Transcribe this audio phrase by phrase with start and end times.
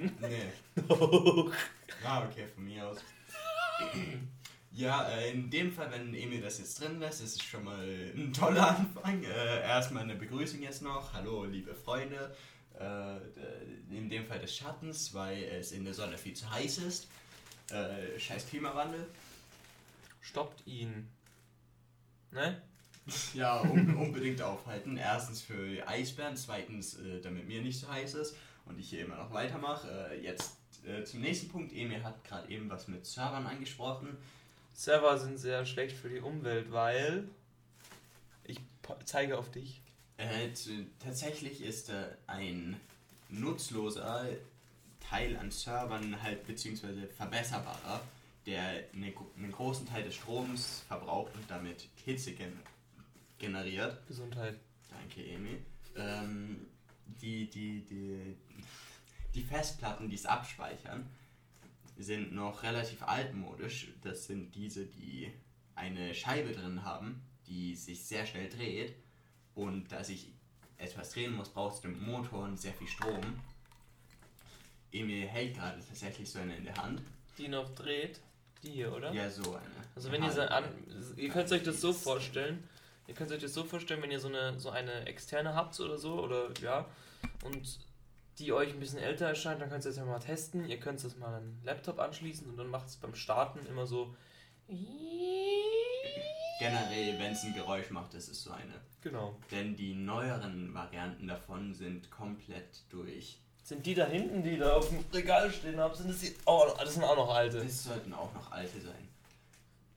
[0.00, 0.16] lassen.
[0.20, 0.82] Nee.
[2.04, 2.98] ah, okay, von mir aus.
[4.72, 7.84] Ja, äh, in dem Fall, wenn Emil das jetzt drin lässt, ist es schon mal
[8.14, 9.22] ein toller Anfang.
[9.24, 11.12] Äh, erstmal eine Begrüßung jetzt noch.
[11.12, 12.34] Hallo, liebe Freunde.
[12.78, 13.16] Äh,
[13.94, 17.08] in dem Fall des Schattens, weil es in der Sonne viel zu heiß ist.
[17.70, 19.06] Äh, scheiß Klimawandel.
[20.20, 21.08] Stoppt ihn.
[22.30, 22.62] Ne?
[23.34, 24.96] Ja, um, unbedingt aufhalten.
[24.96, 28.36] Erstens für Eisbären, zweitens, damit mir nicht so heiß ist
[28.70, 30.10] und ich hier immer noch weitermache.
[30.12, 30.56] Äh, jetzt
[30.86, 31.72] äh, zum nächsten Punkt.
[31.72, 34.16] Emil hat gerade eben was mit Servern angesprochen.
[34.72, 37.28] Server sind sehr schlecht für die Umwelt, weil
[38.44, 38.58] ich
[39.04, 39.82] zeige auf dich.
[40.16, 40.48] Äh,
[40.98, 42.80] tatsächlich ist äh, ein
[43.28, 44.26] nutzloser
[45.00, 48.00] Teil an Servern halt beziehungsweise verbesserbarer,
[48.46, 52.58] der eine, einen großen Teil des Stroms verbraucht und damit Hitze gen
[53.38, 54.06] generiert.
[54.06, 54.56] Gesundheit.
[54.90, 55.58] Danke, Emi.
[55.96, 56.66] Ähm,
[57.20, 58.36] die, die, die,
[59.34, 61.08] die Festplatten, die es abspeichern,
[61.96, 63.88] sind noch relativ altmodisch.
[64.02, 65.32] Das sind diese, die
[65.74, 68.94] eine Scheibe drin haben, die sich sehr schnell dreht.
[69.54, 70.32] Und da sich
[70.78, 73.40] etwas drehen muss, brauchst du einen Motor und sehr viel Strom.
[74.92, 77.02] Emil hält gerade tatsächlich so eine in der Hand.
[77.38, 78.20] Die noch dreht?
[78.62, 79.12] Die hier, oder?
[79.12, 79.70] Ja, so eine.
[79.94, 80.64] Also wenn ihr so an,
[81.16, 82.62] ihr könnt euch das so vorstellen,
[83.10, 85.98] ihr könnt euch das so vorstellen, wenn ihr so eine so eine externe habt oder
[85.98, 86.86] so oder ja
[87.44, 87.80] und
[88.38, 90.66] die euch ein bisschen älter erscheint, dann könnt ihr das ja mal testen.
[90.66, 93.86] Ihr könnt es mal an einen Laptop anschließen und dann macht es beim Starten immer
[93.86, 94.14] so.
[96.58, 98.80] Generell, wenn es ein Geräusch macht, ist es so eine.
[99.02, 99.36] Genau.
[99.50, 103.40] Denn die neueren Varianten davon sind komplett durch.
[103.62, 106.34] Sind die da hinten, die da auf dem Regal stehen haben, sind das die.
[106.46, 107.58] Oh, das sind auch noch alte.
[107.58, 109.09] Das sollten auch noch alte sein.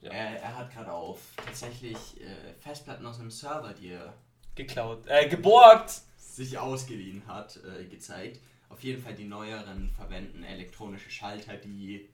[0.03, 0.11] Ja.
[0.11, 4.13] Er, er hat gerade auf tatsächlich äh, Festplatten aus einem Server, die er
[4.55, 8.41] geklaut, äh, geborgt sich ausgeliehen hat, äh, gezeigt.
[8.69, 12.09] Auf jeden Fall die neueren verwenden elektronische Schalter, die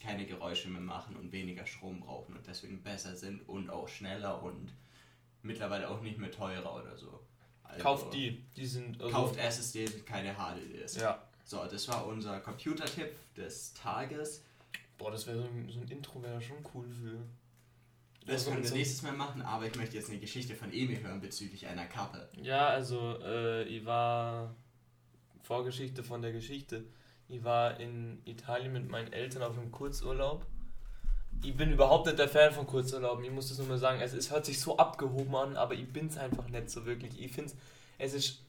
[0.00, 4.42] keine Geräusche mehr machen und weniger Strom brauchen und deswegen besser sind und auch schneller
[4.42, 4.72] und
[5.42, 7.20] mittlerweile auch nicht mehr teurer oder so.
[7.64, 9.00] Also kauft die, die sind.
[9.00, 10.96] Also kauft SSDs, keine HDDs.
[10.96, 11.22] Ja.
[11.44, 14.44] So, das war unser Computertipp des Tages.
[15.02, 17.18] Boah, das wäre so, so, ein Intro, wäre schon cool für.
[18.24, 21.20] Das können wir nächstes Mal machen, aber ich möchte jetzt eine Geschichte von Emi hören
[21.20, 22.28] bezüglich einer Kappe.
[22.40, 24.54] Ja, also äh, ich war
[25.42, 26.84] Vorgeschichte von der Geschichte.
[27.26, 30.46] Ich war in Italien mit meinen Eltern auf einem Kurzurlaub.
[31.42, 33.24] Ich bin überhaupt nicht der Fan von Kurzurlauben.
[33.24, 34.00] Ich muss das nur mal sagen.
[34.00, 37.20] Es, es hört sich so abgehoben an, aber ich bin es einfach nicht so wirklich.
[37.20, 37.52] Ich finde
[37.98, 38.44] es ist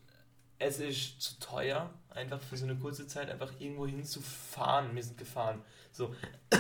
[0.64, 4.96] es ist zu teuer, einfach für so eine kurze Zeit einfach irgendwo hinzufahren.
[4.96, 5.62] Wir sind gefahren.
[5.92, 6.16] So.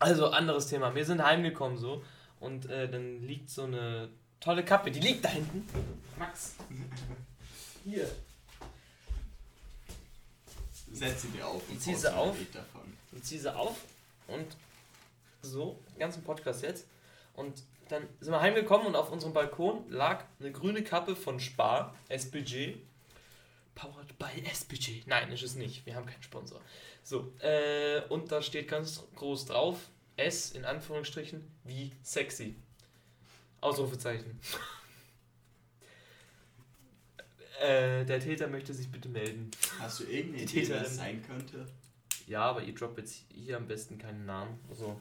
[0.00, 0.94] Also anderes Thema.
[0.94, 2.04] Wir sind heimgekommen so
[2.38, 4.08] und äh, dann liegt so eine
[4.38, 5.66] tolle Kappe, die liegt da hinten.
[6.16, 6.54] Max.
[7.82, 8.08] Hier.
[10.92, 11.62] Setz sie dir auf.
[11.68, 12.36] Ich ziehe sie auf.
[13.10, 13.76] Ich ziehe sie auf
[14.28, 14.46] und
[15.42, 16.86] so, ganzen Podcast jetzt.
[17.34, 21.94] Und dann sind wir heimgekommen und auf unserem Balkon lag eine grüne Kappe von Spar,
[22.08, 22.76] SBG.
[23.78, 25.04] Powered by SBG.
[25.06, 25.86] Nein, ist es nicht.
[25.86, 26.60] Wir haben keinen Sponsor.
[27.04, 29.78] So, äh, und da steht ganz groß drauf,
[30.16, 32.56] S in Anführungsstrichen wie sexy.
[33.60, 34.40] Ausrufezeichen.
[37.60, 39.48] äh, der Täter möchte sich bitte melden.
[39.78, 41.64] Hast du irgendeine Idee, wer das sein könnte?
[42.26, 44.58] Ja, aber ihr droppt jetzt hier am besten keinen Namen.
[44.68, 45.00] Also,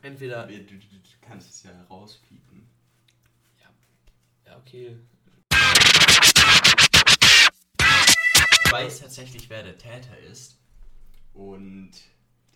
[0.00, 0.46] entweder.
[0.46, 2.66] Du, du, du kannst es ja rauspiepen.
[3.60, 4.50] Ja.
[4.50, 4.96] Ja, okay.
[8.68, 10.58] Ich weiß tatsächlich, wer der Täter ist.
[11.32, 11.92] Und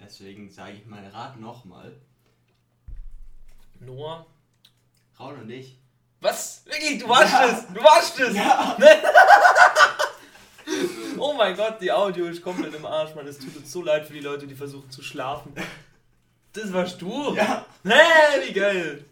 [0.05, 1.95] Deswegen sage ich mal, rat nochmal.
[3.81, 4.27] Noah?
[5.19, 5.79] Raul und ich.
[6.21, 6.63] Was?
[6.67, 6.99] Wirklich?
[6.99, 7.47] Du warst ja.
[7.47, 7.67] es!
[7.69, 8.35] Du warst es!
[8.35, 8.77] Ja.
[11.19, 13.27] oh mein Gott, die Audio ist komplett im Arsch, Mann.
[13.27, 15.55] Es tut uns so leid für die Leute, die versuchen zu schlafen.
[16.53, 17.35] Das warst du?
[17.35, 17.65] Ja.
[17.85, 19.05] Hä, wie geil!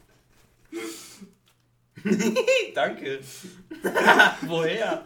[2.75, 3.21] Danke.
[4.43, 5.05] Woher?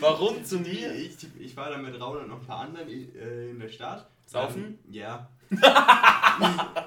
[0.00, 0.94] Warum zu mir?
[0.94, 4.08] Ich, ich war da mit Raul und noch ein paar anderen äh, in der Stadt
[4.26, 4.64] Saufen?
[4.64, 5.28] Ähm, ja.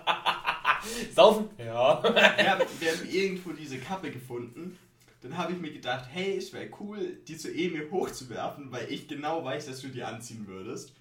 [1.13, 1.50] Saufen?
[1.57, 2.01] Ja.
[2.04, 2.60] ja.
[2.80, 4.77] Wir haben irgendwo diese Kappe gefunden.
[5.22, 9.07] Dann habe ich mir gedacht, hey, es wäre cool, die zu Emil hochzuwerfen, weil ich
[9.07, 10.94] genau weiß, dass du die anziehen würdest.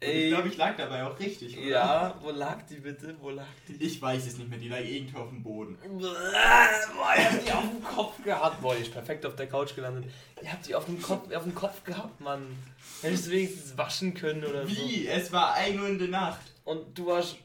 [0.00, 1.66] Ich glaube, ich lag dabei auch richtig, oder?
[1.66, 3.14] Ja, wo lag die bitte?
[3.20, 3.74] Wo lag die?
[3.84, 5.76] Ich weiß es nicht mehr, die lag irgendwo auf dem Boden.
[5.82, 8.62] Boah, ich hab die auf dem Kopf gehabt.
[8.62, 10.10] Boah, ist perfekt auf der Couch gelandet.
[10.42, 12.56] Ihr habt die auf dem Kopf, auf dem Kopf gehabt, Mann.
[13.02, 14.74] Hättest du wenigstens waschen können oder Wie?
[14.74, 14.80] so.
[14.82, 15.06] Wie?
[15.06, 16.40] Es war 1 Uhr in der Nacht.
[16.64, 17.36] Und du warst.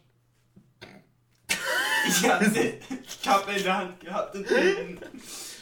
[2.07, 2.79] Ich hatte die
[3.23, 4.99] Kappe in der Hand gehabt und bin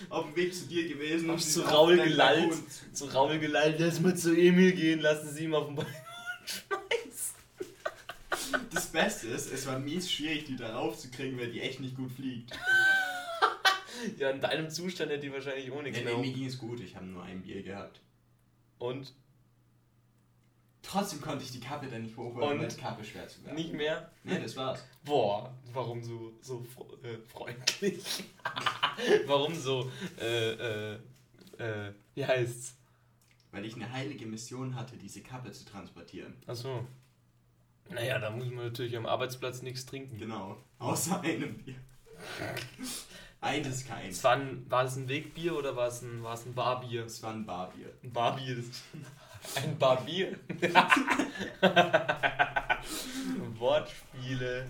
[0.09, 1.31] auf dem Weg zu dir gewesen.
[1.31, 2.53] Hast zu Raul gelallt.
[2.91, 6.02] So Raul lass mal zu Emil gehen, lassen sie ihn auf den Balkon
[6.45, 7.35] schmeißen.
[8.71, 12.11] Das Beste ist, es war mies schwierig, die da raufzukriegen, weil die echt nicht gut
[12.11, 12.51] fliegt.
[14.17, 16.19] Ja, in deinem Zustand hätte die wahrscheinlich ohne nee, Knochen.
[16.21, 18.01] mir ging es gut, ich habe nur ein Bier gehabt.
[18.77, 19.13] Und
[20.81, 23.55] Trotzdem konnte ich die Kappe dann nicht hochholen, weil die Kappe schwer zu werden.
[23.55, 24.11] nicht mehr?
[24.25, 24.83] Nee, das war's.
[25.05, 28.03] Boah, warum so, so fro- äh, freundlich?
[29.25, 30.99] warum so, äh, äh,
[31.59, 32.75] äh, wie heißt's?
[33.53, 36.33] Weil ich eine heilige Mission hatte, diese Kappe zu transportieren.
[36.47, 36.85] Achso.
[37.89, 40.17] Naja, da muss man natürlich am Arbeitsplatz nichts trinken.
[40.17, 40.57] Genau.
[40.79, 41.75] Außer einem Bier.
[43.41, 44.23] Eines Es keins.
[44.23, 47.05] war, ein, war es ein Wegbier oder war es ein, war es ein Barbier?
[47.05, 47.93] Es war ein Barbier.
[48.03, 48.57] Ein Barbier.
[49.61, 50.39] Ein Barbier.
[53.59, 54.65] Wortspiele.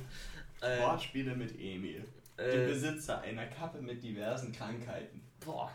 [0.62, 2.04] Äh, Wortspiele mit Emil.
[2.40, 5.22] Dem äh, Besitzer einer Kappe mit diversen Krankheiten.
[5.40, 5.72] boah.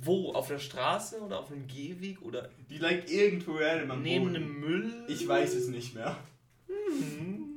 [0.00, 0.32] Wo?
[0.32, 4.36] Auf der Straße oder auf einem Gehweg oder Die lag irgendwo random am neben Boden.
[4.36, 4.92] einem Müll?
[5.08, 6.16] Ich weiß es nicht mehr.
[6.66, 7.48] Hm.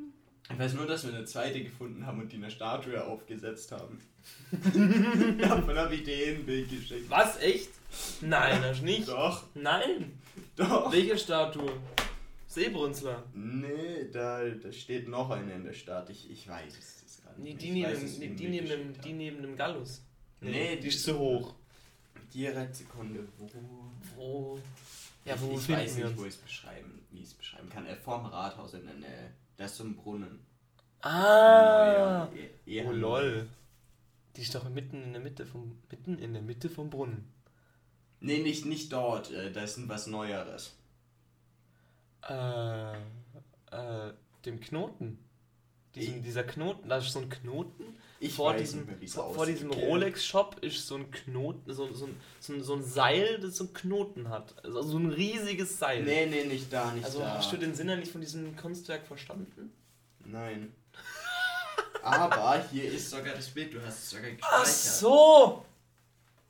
[0.52, 4.00] Ich weiß nur, dass wir eine zweite gefunden haben und die eine Statue aufgesetzt haben.
[5.40, 7.10] Davon habe ich dir ein Bild geschickt.
[7.10, 7.40] Was?
[7.42, 7.70] Echt?
[8.22, 9.08] Nein, das nicht.
[9.08, 10.20] Doch, Nein.
[10.56, 10.92] doch.
[10.92, 11.72] Welche Statue?
[12.48, 13.24] Seebrunzler.
[13.34, 16.10] Nee, da, da steht noch eine in der Stadt.
[16.10, 17.62] Ich, ich weiß es das gerade Nee, nicht.
[17.62, 19.18] die neben, weiß, die, die, neben die haben.
[19.18, 20.05] neben dem Gallus.
[20.42, 21.56] Nee, die ist zu hoch.
[22.34, 23.28] Direkt Sekunde.
[23.38, 23.50] Wo?
[24.16, 24.60] Wo?
[25.24, 26.18] Ja, wo ich, weiß nicht, uns?
[26.18, 27.86] wo ich es beschreiben, wie ich es beschreiben kann.
[27.88, 29.32] Äh, vorm Rathaus in der Nähe.
[29.58, 30.40] Da ist so ein Brunnen.
[31.02, 32.28] Ah!
[32.32, 32.32] Neuer,
[32.66, 32.98] eh- eher Oh neu.
[32.98, 33.48] lol.
[34.36, 37.32] Die ist doch mitten in der Mitte vom mitten in der Mitte vom Brunnen.
[38.20, 39.32] Nee, nicht, nicht dort.
[39.32, 40.76] Äh, da ist ein was Neueres.
[42.28, 42.94] Äh,
[43.72, 44.14] äh,
[44.46, 45.20] dem Knoten.
[45.96, 47.84] Diesem, Ich- dieser Knoten, da ist so ein Knoten.
[48.20, 49.72] Ich vor diesem, mehr, vor, diesem.
[49.72, 53.66] Rolex-Shop ist so ein Knoten, so, so, ein- so, ein- so ein Seil, das so
[53.66, 54.56] einen Knoten hat.
[54.64, 56.04] Also so ein riesiges Seil.
[56.04, 57.36] Nee, nee, nicht da, nicht also da.
[57.38, 59.72] hast du den Sinn ja nicht von diesem Kunstwerk verstanden?
[60.24, 60.74] Nein.
[62.04, 64.60] Aber hier ist sogar das Bild, du hast es sogar gespeichert.
[64.62, 65.66] Ach so!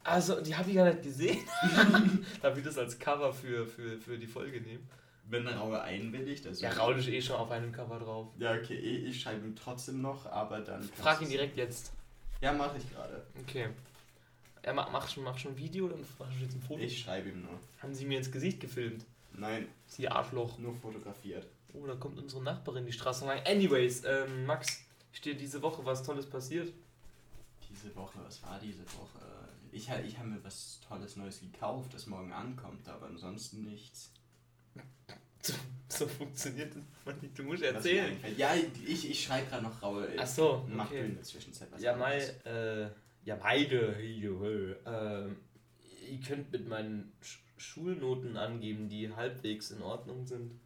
[0.04, 1.40] Also, die habe ich gar nicht gesehen.
[2.42, 4.88] Darf ich das als Cover für, für, für die Folge nehmen?
[5.28, 6.64] Wenn Raul einwilligt, also.
[6.64, 8.28] Ja, Raul ist eh schon auf einem Cover drauf.
[8.38, 10.84] Ja, okay, ich, ich schreibe ihm trotzdem noch, aber dann.
[10.84, 11.94] Frag ihn direkt jetzt.
[12.42, 13.26] Ja, mache ich gerade.
[13.42, 13.70] Okay.
[14.62, 16.80] Er mach, mach, schon, mach schon ein Video, dann machst du jetzt ein Foto.
[16.80, 17.60] Ich schreibe ihm nur.
[17.82, 19.06] Haben sie mir ins Gesicht gefilmt.
[19.34, 20.58] Nein, Sie Arschloch.
[20.60, 21.46] nur fotografiert.
[21.74, 23.42] Oh, da kommt unsere Nachbarin die Straße rein.
[23.46, 24.82] Anyways, ähm, Max,
[25.14, 26.72] ist dir diese Woche was Tolles passiert?
[27.70, 29.20] Diese Woche, was war diese Woche?
[29.72, 34.10] Ich, ich habe mir was Tolles Neues gekauft, das morgen ankommt, aber ansonsten nichts.
[35.42, 35.54] So,
[35.88, 37.38] so funktioniert das man nicht.
[37.38, 38.18] Du musst erzählen.
[38.38, 38.54] Ja,
[38.86, 40.08] ich, ich schreibe gerade noch Raul.
[40.18, 41.06] Ach so, Mach du okay.
[41.06, 42.30] in der Zwischenzeit was Ja, anderes.
[42.46, 42.90] äh,
[43.24, 45.38] ja, beide, ähm,
[46.10, 50.60] ihr könnt mit meinen Sch Schulnoten angeben, die halbwegs in Ordnung sind.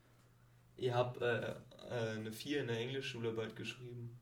[0.75, 1.55] Ihr habt äh, äh,
[2.15, 4.17] eine 4 in der Englischschularbeit geschrieben.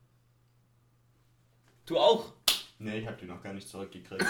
[1.86, 2.34] Du auch?
[2.80, 4.24] Nee, ich habe die noch gar nicht zurückgekriegt.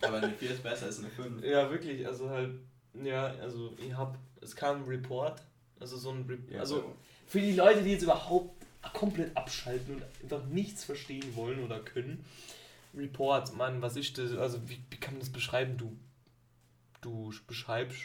[0.00, 1.42] aber eine 4 ist besser als eine 5.
[1.44, 2.52] Ja, wirklich, also halt,
[2.94, 5.42] ja, also ich hab, es kam ein Report,
[5.80, 6.96] also so ein, Re Ja, also so.
[7.26, 8.54] für die Leute, die jetzt überhaupt
[8.92, 12.24] komplett abschalten und einfach nichts verstehen wollen oder können,
[12.94, 15.96] Report, Mann, was ist das, also wie, wie kann man das beschreiben, du,
[17.00, 17.98] du beschreibst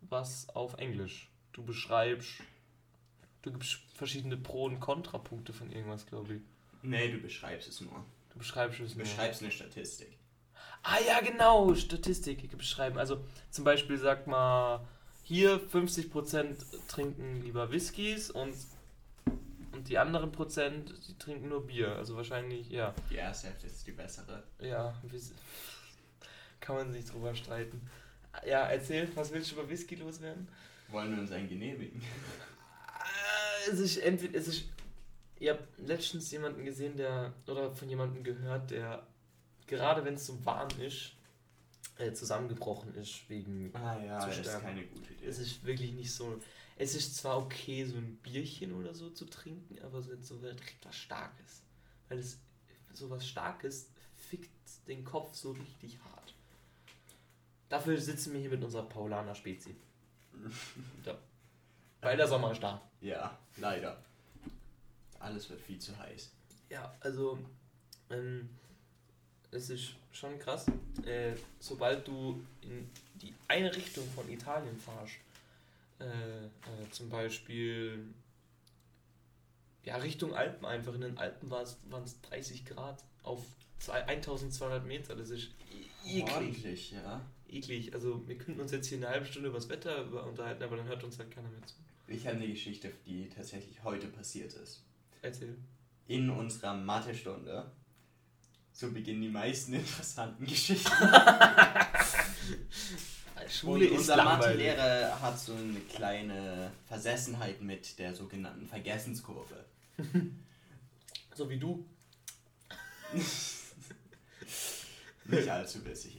[0.00, 2.40] was auf Englisch, du beschreibst,
[3.42, 6.42] du gibst verschiedene Pro- und Kontrapunkte von irgendwas, glaube ich,
[6.82, 8.04] Nee, du beschreibst es nur.
[8.32, 9.04] du beschreibst es Du nur.
[9.04, 10.16] beschreibst eine Statistik.
[10.82, 12.98] Ah ja, genau, Statistik beschreiben.
[12.98, 14.86] Also zum Beispiel sagt mal,
[15.24, 16.56] hier 50%
[16.88, 18.54] trinken lieber Whiskys und,
[19.72, 21.96] und die anderen Prozent, die trinken nur Bier.
[21.96, 22.94] Also wahrscheinlich, ja.
[23.10, 24.44] Die erste Hälfte ist die bessere.
[24.60, 24.94] Ja,
[26.60, 27.80] kann man sich drüber streiten.
[28.46, 30.46] Ja, erzähl, was willst du über Whisky loswerden?
[30.88, 32.00] Wollen wir uns einen genehmigen?
[32.86, 33.02] Ah,
[33.70, 34.64] Es ist entweder, es ist,
[35.40, 39.06] ihr habt letztens jemanden gesehen, der, oder von jemandem gehört, der
[39.66, 41.12] gerade wenn es so warm ist,
[41.98, 44.64] äh, zusammengebrochen ist wegen Ah ja, Zu das ist sterben.
[44.64, 45.26] keine gute Idee.
[45.26, 46.38] Es ist wirklich nicht so.
[46.76, 50.96] Es ist zwar okay, so ein Bierchen oder so zu trinken, aber so so was
[50.96, 51.62] Starkes.
[52.08, 52.38] Weil es
[52.92, 54.50] so was Starkes fickt
[54.86, 56.34] den Kopf so richtig hart.
[57.68, 59.76] Dafür sitzen wir hier mit unserer Paulaner Spezi.
[61.04, 61.18] ja.
[62.00, 62.80] Weil der Sommer ist da.
[63.00, 64.02] Ja, leider.
[65.18, 66.30] Alles wird viel zu heiß.
[66.70, 67.38] Ja, also
[68.10, 68.48] ähm,
[69.50, 70.66] es ist schon krass.
[71.04, 75.14] Äh, sobald du in die eine Richtung von Italien fahrst,
[76.00, 76.04] äh,
[76.46, 78.04] äh, zum Beispiel
[79.84, 80.94] Ja, Richtung Alpen einfach.
[80.94, 81.64] In den Alpen waren
[82.04, 83.42] es 30 Grad auf
[83.78, 85.16] zwei, 1200 Meter.
[85.16, 85.48] Das ist
[86.04, 86.32] e- eklig.
[86.34, 87.20] Ordentlich, ja.
[87.48, 87.94] Eklig.
[87.94, 90.86] Also wir könnten uns jetzt hier eine halbe Stunde über das Wetter unterhalten, aber dann
[90.86, 91.74] hört uns halt keiner mehr zu.
[92.06, 94.82] Ich habe eine Geschichte, die tatsächlich heute passiert ist.
[95.22, 95.56] Erzähl.
[96.06, 97.70] In unserer Mathestunde.
[98.72, 100.90] So beginnen die meisten interessanten Geschichten.
[103.48, 104.22] Schule Und unser.
[104.22, 109.64] Mathelehrer hat so eine kleine Versessenheit mit der sogenannten Vergessenskurve.
[111.34, 111.86] So wie du.
[115.24, 116.17] Nicht allzu bissig.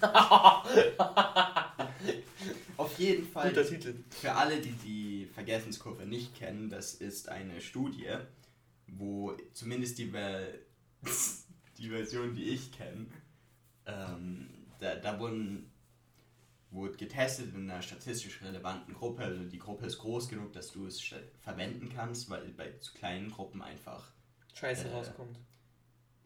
[2.76, 3.94] Auf jeden Fall, Guter Titel.
[4.10, 8.08] für alle, die die Vergessenskurve nicht kennen, das ist eine Studie,
[8.88, 10.48] wo zumindest die, Ver
[11.78, 13.06] die Version, die ich kenne,
[13.86, 14.48] ähm,
[14.80, 15.70] da, da wurden,
[16.70, 19.22] wurde getestet in einer statistisch relevanten Gruppe.
[19.22, 21.00] Also die Gruppe ist groß genug, dass du es
[21.40, 24.10] verwenden kannst, weil bei zu kleinen Gruppen einfach
[24.54, 25.38] Scheiße Äh, rauskommt.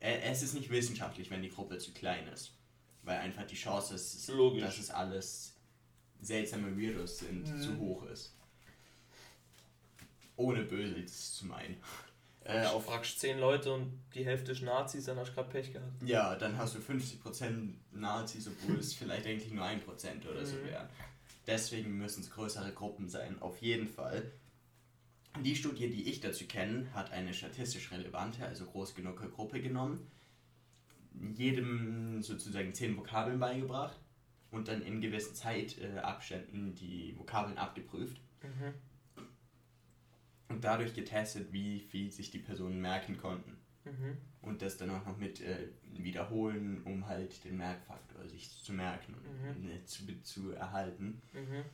[0.00, 2.54] Ä- es ist nicht wissenschaftlich, wenn die Gruppe zu klein ist.
[3.08, 4.60] Weil einfach die Chance, dass es, Logisch.
[4.62, 5.54] dass es alles
[6.20, 7.58] seltsame Weirdos sind, Mhm.
[7.62, 8.34] zu hoch ist.
[10.36, 11.76] Ohne böse zu meinen.
[12.44, 15.48] Äh, Auf auf, fragst 10 Leute und die Hälfte ist Nazis, dann hast du gerade
[15.48, 16.02] Pech gehabt.
[16.04, 20.64] ja, dann hast du 50% Nazis, obwohl es vielleicht eigentlich nur 1% oder so Mhm.
[20.66, 20.88] wären.
[21.46, 24.30] Deswegen müssen es größere Gruppen sein, auf jeden Fall.
[25.42, 30.10] Die Studie, die ich dazu kenne, hat eine statistisch relevante, also groß genug Gruppe genommen,
[31.34, 33.98] jedem sozusagen zehn Vokabeln beigebracht
[34.50, 38.74] und dann in gewissen Zeitabständen die Vokabeln abgeprüft Mhm.
[40.48, 43.56] und dadurch getestet, wie viel sich die Personen merken konnten.
[43.84, 44.16] Mhm.
[44.40, 49.14] Und das dann auch noch mit äh, wiederholen, um halt den Merkfaktor sich zu merken
[49.14, 49.70] und Mhm.
[49.70, 51.20] äh, zu, zu erhalten.
[51.32, 51.64] Mhm.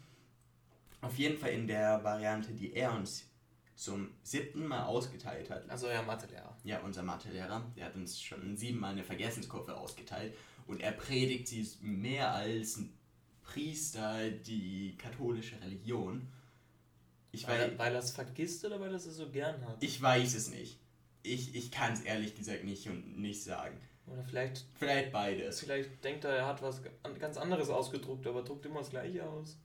[1.02, 3.30] Auf jeden Fall in der Variante, die er uns
[3.74, 5.68] zum siebten Mal ausgeteilt hat.
[5.68, 6.56] Also ja, Mathelehrer.
[6.64, 10.34] Ja, unser Mathelehrer, der hat uns schon siebenmal eine Vergessenskurve ausgeteilt
[10.66, 12.92] und er predigt sie mehr als ein
[13.42, 16.26] Priester die katholische Religion.
[17.32, 19.82] Ich Weil, weiß, er- weil er es vergisst oder weil er es so gern hat?
[19.82, 20.78] ich weiß es nicht.
[21.22, 23.76] Ich, ich kann es ehrlich gesagt nicht und nicht sagen.
[24.06, 25.60] Oder vielleicht, Vielleicht beides.
[25.60, 29.26] vielleicht denkt er, er hat was an- ganz anderes ausgedruckt, aber druckt immer das gleiche
[29.28, 29.58] aus.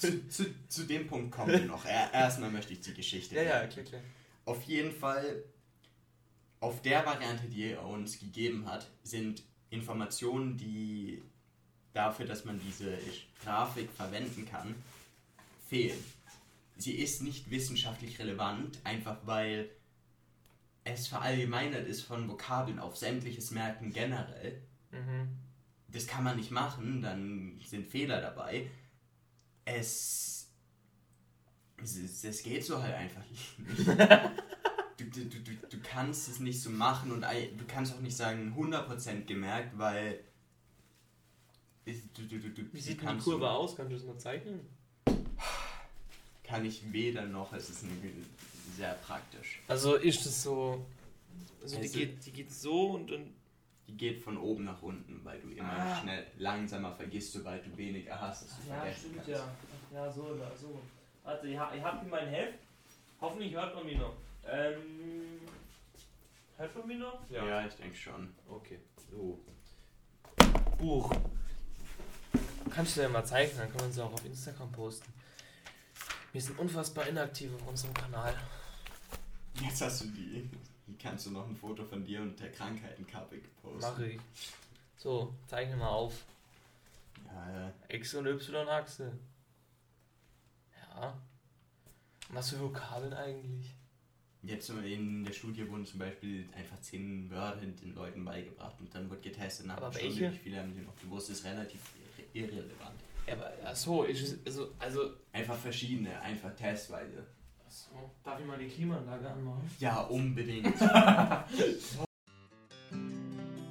[0.00, 1.84] Zu, zu, zu dem Punkt kommen wir noch.
[1.84, 3.34] Er, erstmal möchte ich die Geschichte.
[3.34, 4.00] Ja, ja, klar, klar.
[4.46, 5.44] Auf jeden Fall,
[6.60, 11.22] auf der Variante, die er uns gegeben hat, sind Informationen, die
[11.92, 12.96] dafür, dass man diese
[13.44, 14.74] Grafik verwenden kann,
[15.68, 16.02] fehlen.
[16.78, 19.68] Sie ist nicht wissenschaftlich relevant, einfach weil
[20.84, 24.62] es verallgemeinert ist von Vokabeln auf sämtliches Merken generell.
[24.92, 25.28] Mhm.
[25.88, 28.70] Das kann man nicht machen, dann sind Fehler dabei.
[29.76, 30.48] Es.
[31.82, 33.56] Es, es geht so halt einfach nicht.
[35.00, 38.54] Du, du, du, du, kannst es nicht so machen und du kannst auch nicht sagen
[38.54, 40.20] 100% gemerkt, weil.
[41.86, 41.92] Du,
[42.26, 43.74] du, du, Wie sieht die Kurve aus?
[43.76, 44.60] Kannst du das mal zeichnen?
[46.44, 47.84] Kann ich weder noch, es ist
[48.76, 49.62] sehr praktisch.
[49.68, 50.84] Also ist es so.
[51.62, 53.32] Also die Also- geht, die geht so und dann.
[53.90, 56.00] Die geht von oben nach unten, weil du immer Ah.
[56.00, 59.30] schnell langsamer vergisst, sobald du weniger hast, dass du vergessen kannst.
[59.40, 60.80] Ach ja, so oder so.
[61.24, 62.58] Warte, ich, ich hab hier mein Heft.
[63.20, 64.14] Hoffentlich hört man mich noch.
[64.48, 65.40] Ähm.
[66.56, 67.18] Hört man mich noch?
[67.30, 68.32] Ja, ich denke schon.
[68.48, 68.78] Okay.
[69.10, 69.40] So.
[70.78, 71.12] Buch.
[72.70, 75.12] Kannst du ja mal zeigen, dann können wir uns auch auf Instagram posten.
[76.32, 78.34] Wir sind unfassbar inaktiv auf unserem Kanal.
[79.60, 80.48] Jetzt hast du die.
[80.98, 83.80] Kannst du noch ein Foto von dir und der Krankheitenkappe gepostet?
[83.82, 84.20] Mache ich.
[84.96, 86.24] So, zeichne mal auf.
[87.26, 87.72] Ja, ja.
[87.88, 89.12] X- und Y-Achse.
[90.94, 91.16] Ja.
[92.30, 93.74] Was für Vokabeln eigentlich?
[94.42, 98.94] Jetzt so in der Studie wurden zum Beispiel einfach zehn Wörter den Leuten beigebracht und
[98.94, 100.32] dann wird getestet nach Aber einer Stunde, welche?
[100.34, 101.80] wie viele haben die noch gewusst, ist relativ
[102.34, 102.98] irre- irrelevant.
[103.26, 105.10] Ja, aber achso, ist es, also, also.
[105.32, 107.26] Einfach verschiedene, einfach testweise.
[107.70, 109.70] Achso, darf ich mal die Klimaanlage anmachen?
[109.78, 110.74] Ja, unbedingt.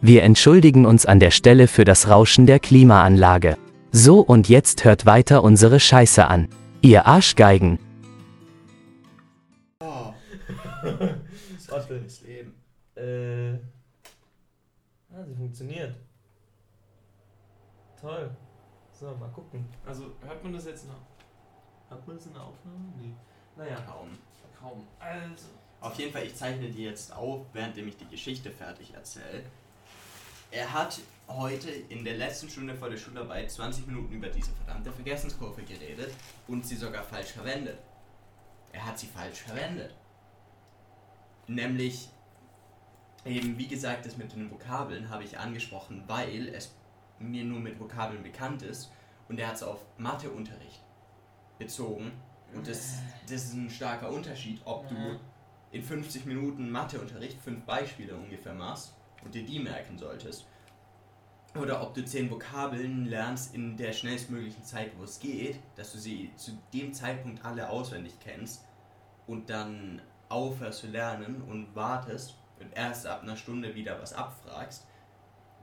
[0.01, 3.57] Wir entschuldigen uns an der Stelle für das Rauschen der Klimaanlage.
[3.91, 6.47] So und jetzt hört weiter unsere Scheiße an.
[6.81, 7.77] Ihr Arschgeigen.
[9.81, 10.13] Oh,
[11.67, 11.99] Warte.
[12.05, 12.53] das Leben.
[12.95, 13.55] Äh.
[15.13, 15.93] Ah, sie funktioniert.
[17.99, 18.29] Toll.
[18.97, 19.65] So, mal gucken.
[19.85, 21.01] Also, hört man das jetzt noch?
[21.89, 22.93] Hört man das in der Aufnahme?
[22.97, 23.13] Nee.
[23.59, 24.17] Naja, Kaum.
[24.57, 24.87] kaum.
[24.99, 25.47] Also.
[25.81, 29.43] Auf jeden Fall, ich zeichne die jetzt auf, währenddem ich die Geschichte fertig erzähle.
[30.49, 34.93] Er hat heute in der letzten Stunde vor der Schularbeit 20 Minuten über diese verdammte
[34.93, 36.13] Vergessenskurve geredet
[36.47, 37.77] und sie sogar falsch verwendet.
[38.71, 39.93] Er hat sie falsch verwendet.
[41.47, 42.07] Nämlich,
[43.25, 46.73] eben wie gesagt, das mit den Vokabeln habe ich angesprochen, weil es
[47.19, 48.89] mir nur mit Vokabeln bekannt ist
[49.27, 50.81] und er hat es auf Matheunterricht
[51.57, 52.13] bezogen.
[52.53, 55.19] Und das, das ist ein starker Unterschied, ob du
[55.71, 60.47] in 50 Minuten Matheunterricht fünf Beispiele ungefähr machst und dir die merken solltest.
[61.55, 65.97] Oder ob du zehn Vokabeln lernst in der schnellstmöglichen Zeit, wo es geht, dass du
[65.97, 68.65] sie zu dem Zeitpunkt alle auswendig kennst
[69.25, 74.85] und dann aufhörst zu lernen und wartest und erst ab einer Stunde wieder was abfragst.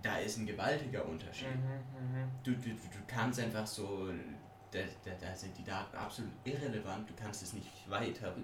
[0.02, 1.54] Da ist ein gewaltiger Unterschied.
[1.54, 2.30] Mhm.
[2.42, 4.10] Du, du, du du kannst einfach so,
[5.04, 8.34] da, da, da sind die Daten absolut irrelevant, du kannst es nicht weiter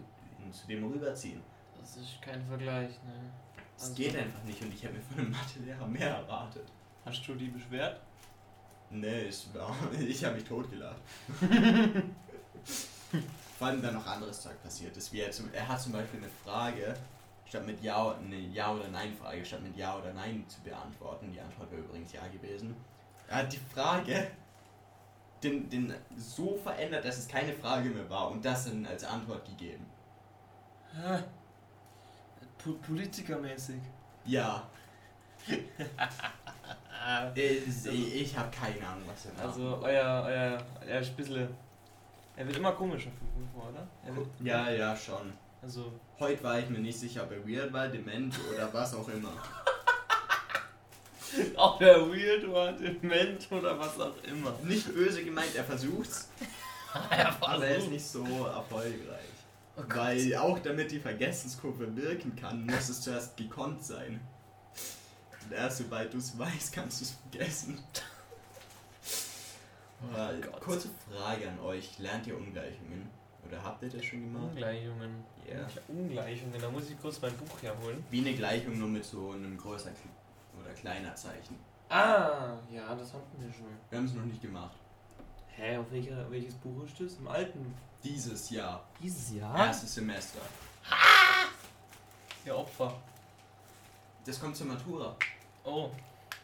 [0.50, 1.40] zu dem rüberziehen.
[1.80, 3.30] Das ist kein Vergleich, ne?
[3.76, 6.66] Es Also- geht einfach nicht und ich habe mir von einem Mathelehrer mehr erwartet.
[7.04, 8.00] Hast du die beschwert?
[8.90, 11.00] Nee, es war, ich habe mich totgelacht.
[13.58, 15.12] Vor allem dann noch anderes Zeug passiert ist.
[15.12, 16.94] Wie er, zum, er hat zum Beispiel eine Frage,
[17.46, 21.30] statt mit Ja, eine Ja- oder Nein-Frage, statt mit Ja oder Nein zu beantworten.
[21.32, 22.74] Die Antwort wäre übrigens Ja gewesen.
[23.28, 24.30] Er hat die Frage
[25.42, 29.44] den, den so verändert, dass es keine Frage mehr war und das dann als Antwort
[29.44, 29.84] gegeben.
[32.86, 33.80] Politikermäßig.
[34.24, 34.68] Ja.
[37.34, 39.44] ich ich habe keine Ahnung, was er macht.
[39.44, 41.48] Also euer, euer, er ist ein bisschen.
[42.36, 43.10] Er wird immer komischer
[43.52, 43.86] vor, oder?
[44.06, 44.14] Er
[44.46, 45.32] ja, ja, schon.
[45.60, 49.08] Also, Heute war ich mir nicht sicher, ob er weird war, dement oder was auch
[49.08, 49.32] immer.
[51.56, 54.54] ob er weird war, dement oder was auch immer.
[54.62, 56.28] Nicht böse gemeint, er versucht's,
[57.40, 59.20] aber er ist nicht so erfolgreich.
[59.76, 59.82] Oh.
[59.88, 64.20] Weil auch damit die Vergessenskurve wirken kann, muss es zuerst gekonnt sein.
[65.44, 67.82] Und erst sobald du es weißt, kannst du es vergessen.
[70.12, 70.60] Gott.
[70.60, 71.98] kurze Frage an euch.
[71.98, 73.08] Lernt ihr Ungleichungen?
[73.46, 74.50] Oder habt ihr das schon gemacht?
[74.50, 75.24] Ungleichungen.
[75.48, 75.66] Ja.
[75.88, 78.04] Ungleichungen, da muss ich kurz mein Buch herholen.
[78.10, 79.90] Wie eine Gleichung nur mit so einem größer
[80.62, 81.58] oder kleiner Zeichen.
[81.88, 83.66] Ah, ja, das hatten wir schon.
[83.90, 84.76] Wir haben es noch nicht gemacht.
[85.48, 87.14] Hä, auf welcher, welches Buch ist das?
[87.14, 87.74] Im alten.
[88.02, 88.82] Dieses Jahr.
[89.00, 89.66] Dieses Jahr?
[89.66, 90.40] Erstes Semester.
[92.44, 92.94] Ihr Opfer.
[94.24, 95.14] Das kommt zur Matura.
[95.64, 95.90] Oh,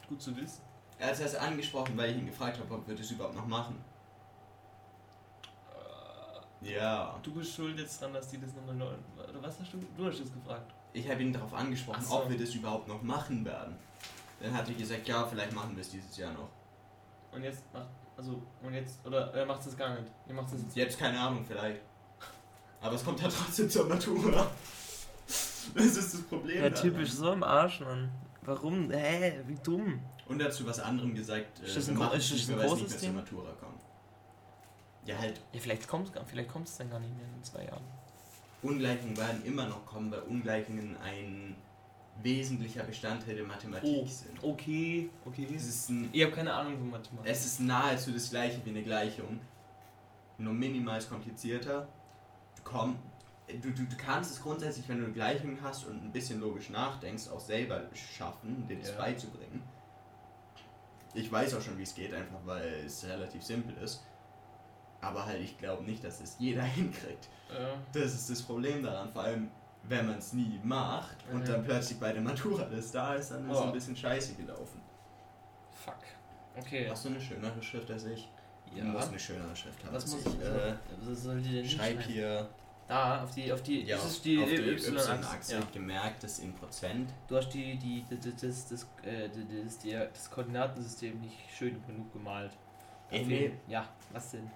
[0.09, 0.61] gut zu wissen.
[0.99, 3.47] Er hat es erst angesprochen, weil ich ihn gefragt habe, ob wir das überhaupt noch
[3.47, 3.83] machen.
[6.61, 7.19] Ja.
[7.23, 8.93] Du bist schuld jetzt dran, dass die das nochmal neu.
[9.17, 9.79] Oder was hast du?
[9.97, 10.73] Du hast das gefragt.
[10.99, 12.15] Ich habe ihn darauf angesprochen, so.
[12.17, 13.77] ob wir das überhaupt noch machen werden.
[14.41, 16.49] Dann hat er gesagt, ja, vielleicht machen wir es dieses Jahr noch.
[17.33, 17.89] Und jetzt macht.
[18.17, 19.05] Also, und jetzt.
[19.07, 20.11] Oder er macht es gar nicht.
[20.27, 20.77] Ihr macht es jetzt.
[20.77, 21.81] Jetzt keine Ahnung, vielleicht.
[22.81, 24.51] Aber es kommt ja trotzdem zur Matura.
[25.75, 26.57] Das ist das Problem.
[26.57, 26.83] Ja, daran.
[26.83, 28.11] typisch so im Arsch, Mann.
[28.43, 28.91] Warum?
[28.91, 30.01] Hä, wie dumm.
[30.27, 32.67] Und dazu was anderem gesagt, äh, Ist das ein machen ist es das nicht ein
[32.67, 33.25] großes nicht Thema?
[33.27, 33.83] zur Matura kommt.
[35.05, 37.85] Ja, halt, Ja, vielleicht kommt es vielleicht kommt's dann gar nicht mehr in zwei Jahren.
[38.63, 41.55] Ungleichungen werden immer noch kommen, weil Ungleichungen ein
[42.23, 44.07] wesentlicher Bestandteil der Mathematik Oh.
[44.07, 44.43] sind.
[44.43, 45.47] Okay, okay.
[45.55, 47.31] Es ist, ein, Ich habe keine Ahnung von Mathematik.
[47.31, 49.39] es ist nahezu das gleiche wie eine Gleichung,
[50.39, 51.87] nur minimal komplizierter.
[52.57, 52.97] Du, komm,
[53.47, 56.71] du, du, du kannst es grundsätzlich, wenn du eine Gleichung hast und ein bisschen logisch
[56.71, 58.97] nachdenkst, auch selber schaffen, dir das Ja.
[58.97, 59.63] beizubringen.
[61.15, 64.03] Ich weiß auch schon, wie es geht, einfach weil es relativ simpel ist.
[65.01, 67.29] Aber halt, ich glaube nicht, dass es jeder hinkriegt.
[67.53, 67.71] Ja.
[67.93, 69.51] Das ist das Problem daran, vor allem
[69.85, 71.45] wenn man es nie macht und Mhm.
[71.47, 73.65] dann plötzlich bei der Matura das da ist, dann ist es Oh.
[73.67, 74.83] ein bisschen scheiße gelaufen.
[75.73, 75.95] Fuck.
[76.59, 76.89] Okay.
[76.91, 78.29] Hast du eine schönere Schrift als ich?
[78.75, 78.83] Ja.
[78.85, 80.35] Du musst eine schönere Schrift haben Was muss ich.
[80.35, 80.41] ich.
[80.45, 82.49] Äh, was soll die denn schreib hier
[82.87, 83.83] Da, auf die, auf die.
[83.85, 85.55] ja, das auf, ist die, auf die Y-Achse.
[85.55, 85.61] Ja.
[85.73, 87.11] gemerkt, das in Prozent.
[87.29, 92.13] Du hast die, die, das, das, das, äh, das, das, das Koordinatensystem nicht schön genug
[92.13, 92.51] gemalt.
[93.11, 93.53] Ey, nee.
[93.69, 94.51] Ja, was denn?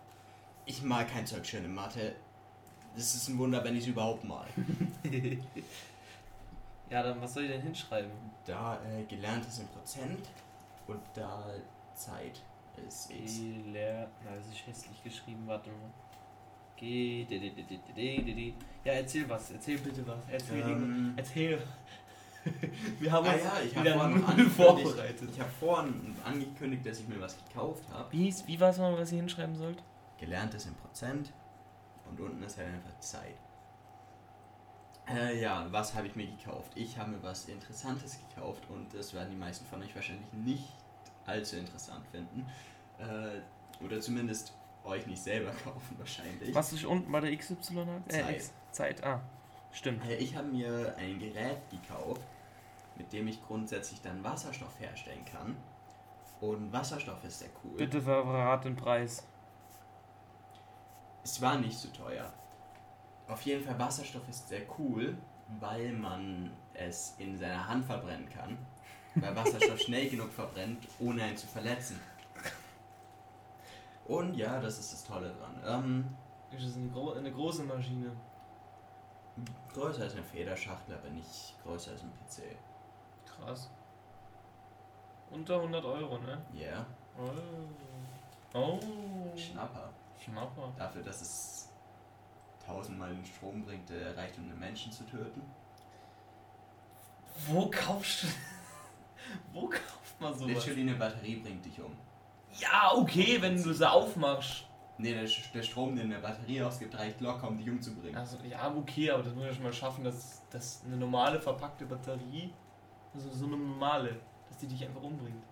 [0.67, 2.15] Ich mag kein Zeug schön in Mathe.
[2.95, 4.47] Das ist ein Wunder, wenn ich es überhaupt mal.
[6.91, 8.11] Ja, dann was soll ich denn hinschreiben?
[8.45, 10.29] Da äh, gelernt ist in Prozent
[10.87, 11.43] und da
[11.95, 12.43] Zeit
[12.87, 13.39] ist X.
[13.39, 15.91] Geler Na, das ist hässlich geschrieben, warte mal.
[16.77, 17.25] G.
[17.25, 18.55] D, D, D, D, D, D, D.
[18.85, 20.19] Ja, erzähl was, erzähl bitte was.
[20.31, 21.63] Erzähl, Ähm, erzähl.
[23.01, 25.29] Wir haben Ah uns ja, ich habe wieder vorhin noch angekündigt, vorbereitet.
[25.33, 28.13] ich habe vorhin angekündigt, dass ich mir was gekauft habe.
[28.13, 29.83] Wie, wie war es mal, was ihr hinschreiben sollt?
[30.23, 31.33] Gelernt ist in Prozent
[32.09, 33.35] und unten ist halt einfach Zeit.
[35.09, 36.71] Äh, ja, was habe ich mir gekauft?
[36.77, 40.77] Ich habe mir was Interessantes gekauft und das werden die meisten von euch wahrscheinlich nicht
[41.27, 42.47] allzu interessant finden.
[42.99, 44.55] Äh, oder zumindest
[44.85, 46.55] euch nicht selber kaufen wahrscheinlich.
[46.55, 47.81] Was ist unten bei der XY?
[48.07, 48.37] Äh, Zeit.
[48.37, 48.53] X.
[48.71, 49.21] Zeit, ah.
[49.73, 50.07] Stimmt.
[50.07, 52.23] Äh, ich habe mir ein Gerät gekauft,
[52.97, 55.57] mit dem ich grundsätzlich dann Wasserstoff herstellen kann.
[56.41, 57.77] Und Wasserstoff ist sehr cool.
[57.77, 59.27] Bitte verrat den Preis.
[61.25, 62.33] Es war nicht so teuer.
[63.29, 65.17] Auf jeden Fall, Wasserstoff ist sehr cool,
[65.61, 68.59] weil man es in seiner Hand verbrennen kann.
[69.15, 72.01] Weil Wasserstoff schnell genug verbrennt, ohne einen zu verletzen.
[74.07, 75.63] Und ja, das ist das Tolle dran.
[75.65, 76.17] Ähm,
[76.51, 78.11] Ist das eine, gro eine große Maschine?
[79.73, 82.57] größer als eine Federschachtel, aber nicht größer als ein PC.
[83.25, 83.71] Krass.
[85.31, 86.39] Unter 100 Euro, ne?
[86.53, 86.87] Ja, yeah.
[87.19, 88.59] Oh.
[88.59, 88.81] Oh.
[89.37, 89.92] Schnapper.
[90.25, 90.73] Schnapper.
[90.77, 91.69] Dafür, dass es
[92.65, 95.43] tausendmal den Strom bringt, der reicht, um einen Menschen zu töten.
[97.47, 98.27] Wo kaufst du.
[99.53, 100.67] Wo kauft man sowas?
[100.67, 101.97] Literally eine Batterie bringt dich um.
[102.59, 104.67] Ja, okay, wenn du sie aufmachst.
[104.99, 108.17] Nee, der, der Strom, den eine Batterie ausgibt, reicht locker, um dich umzubringen.
[108.17, 111.87] Also, ja, okay, aber das muss ja schon mal schaffen, dass, dass eine normale verpackte
[111.87, 112.53] Batterie,
[113.15, 115.43] also so eine normale, dass die dich einfach umbringt.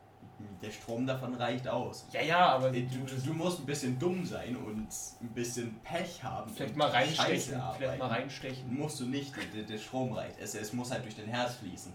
[0.62, 2.06] Der Strom davon reicht aus.
[2.12, 2.80] Ja, ja, aber Du,
[3.24, 4.88] du musst ein bisschen dumm sein und
[5.22, 6.50] ein bisschen Pech haben.
[6.54, 7.62] vielleicht mal reinstechen.
[7.78, 8.74] Vielleicht mal reinstechen.
[8.78, 10.38] Musst du nicht, der, der Strom reicht.
[10.38, 11.92] Es, es muss halt durch dein Herz fließen.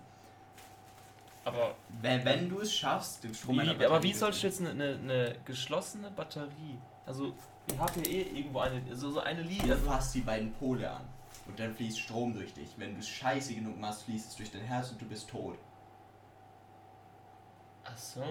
[1.43, 4.71] Aber Wenn, wenn du es schaffst, den Strom wie, aber wie sollst du jetzt eine,
[4.71, 6.79] eine, eine geschlossene Batterie?
[7.05, 7.34] Also,
[7.71, 9.77] ich habe hier eh irgendwo eine, so, so eine Du Linie.
[9.77, 11.03] fasst die beiden Pole an
[11.47, 12.69] und dann fließt Strom durch dich.
[12.77, 15.58] Wenn du es scheiße genug machst, fließt es durch dein Herz und du bist tot.
[17.85, 18.23] Ach so.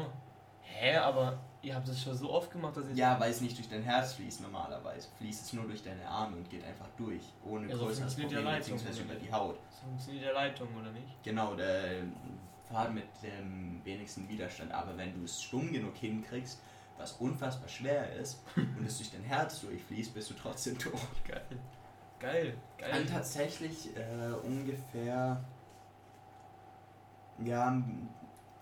[0.62, 2.96] Hä, aber ihr habt das schon so oft gemacht, dass ich.
[2.96, 5.08] Ja, weil es nicht durch dein Herz fließt normalerweise.
[5.18, 7.22] Fließt es nur durch deine Arme und geht einfach durch.
[7.44, 9.58] Ohne Ja, so größeres Problem, beziehungsweise über die Haut.
[9.70, 11.22] So funktioniert der Leitung, oder nicht?
[11.22, 12.02] Genau, der
[12.68, 14.72] Faden mit dem wenigsten Widerstand.
[14.72, 16.60] Aber wenn du es stumm genug hinkriegst,
[16.98, 20.94] was unfassbar schwer ist, und es durch dein Herz durchfließt, bist du trotzdem tot.
[21.26, 21.42] Geil.
[22.18, 22.56] Geil.
[22.78, 22.90] Geil.
[22.90, 25.44] Kann tatsächlich äh, ungefähr
[27.42, 27.82] ja,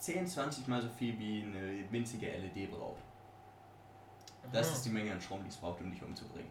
[0.02, 3.00] 10, 20 mal so viel wie eine winzige LED braucht.
[4.52, 4.74] Das Aha.
[4.74, 6.50] ist die Menge an Strom, die es braucht, um dich umzubringen.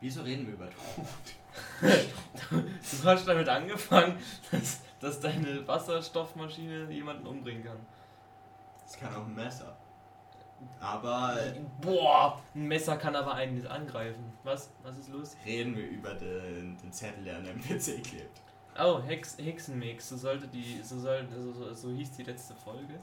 [0.00, 1.06] Wieso reden wir über Tod?
[2.50, 4.18] Du hast damit angefangen,
[4.50, 7.86] dass, dass deine Wasserstoffmaschine jemanden umbringen kann.
[8.84, 9.74] Das kann auch ein Messer.
[10.78, 11.38] Aber
[11.80, 14.30] Boah, ein Messer kann aber einen nicht angreifen.
[14.44, 14.70] Was?
[14.82, 15.36] Was ist los?
[15.46, 18.42] reden wir über den, den Zettel, der an deinem PC klebt.
[18.78, 22.98] Oh, Hex, Hexenmix, so sollte die, so soll, so, so, so hieß die letzte Folge.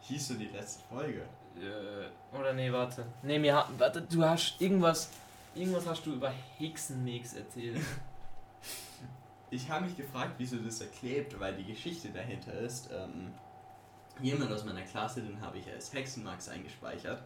[0.00, 1.22] Hieß so die letzte Folge?
[1.56, 3.06] Äh, oder nee, warte.
[3.22, 5.08] Nee, mir warte, du hast irgendwas,
[5.54, 7.80] irgendwas hast du über Hexenmix erzählt.
[9.50, 12.90] Ich habe mich gefragt, wieso das da klebt, weil die Geschichte dahinter ist.
[12.92, 13.32] Ähm,
[14.20, 17.22] jemand aus meiner Klasse, den habe ich als Hexenmax eingespeichert.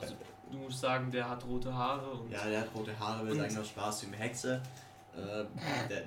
[0.00, 0.14] Also,
[0.50, 3.54] du musst sagen, der hat rote Haare und Ja, der hat rote Haare, wir sagen
[3.54, 4.62] noch Spaß wie eine Hexe.
[5.16, 5.44] Äh,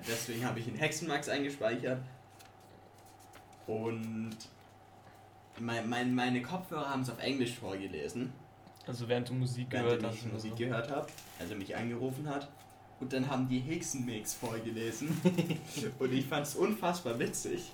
[0.07, 1.99] deswegen habe ich ihn Hexenmax eingespeichert.
[3.67, 4.35] Und
[5.59, 8.33] mein, mein, meine Kopfhörer haben es auf Englisch vorgelesen,
[8.87, 10.25] also während du Musik während gehört ich hast.
[10.25, 10.57] oder Musik so.
[10.57, 11.07] gehört habe,
[11.39, 12.47] also mich angerufen hat.
[12.99, 15.19] Und dann haben die Hexenmix vorgelesen.
[15.99, 17.71] und ich fand es unfassbar witzig.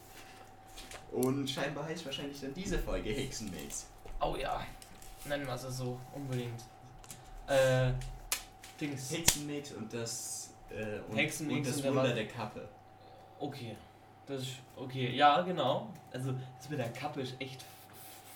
[1.11, 3.87] Und scheinbar heißt wahrscheinlich dann diese Folge Hexenmix.
[4.19, 4.65] Oh ja,
[5.25, 6.61] nennen wir es so, unbedingt.
[7.47, 7.91] Äh,
[8.79, 9.11] Dings.
[9.11, 12.69] Hexenmix und das, äh, und, Hexenmix und das und der Wunder Wa- der Kappe.
[13.39, 13.75] Okay.
[14.27, 15.89] Das ist, okay, ja, genau.
[16.13, 17.65] Also, das mit der Kappe ist echt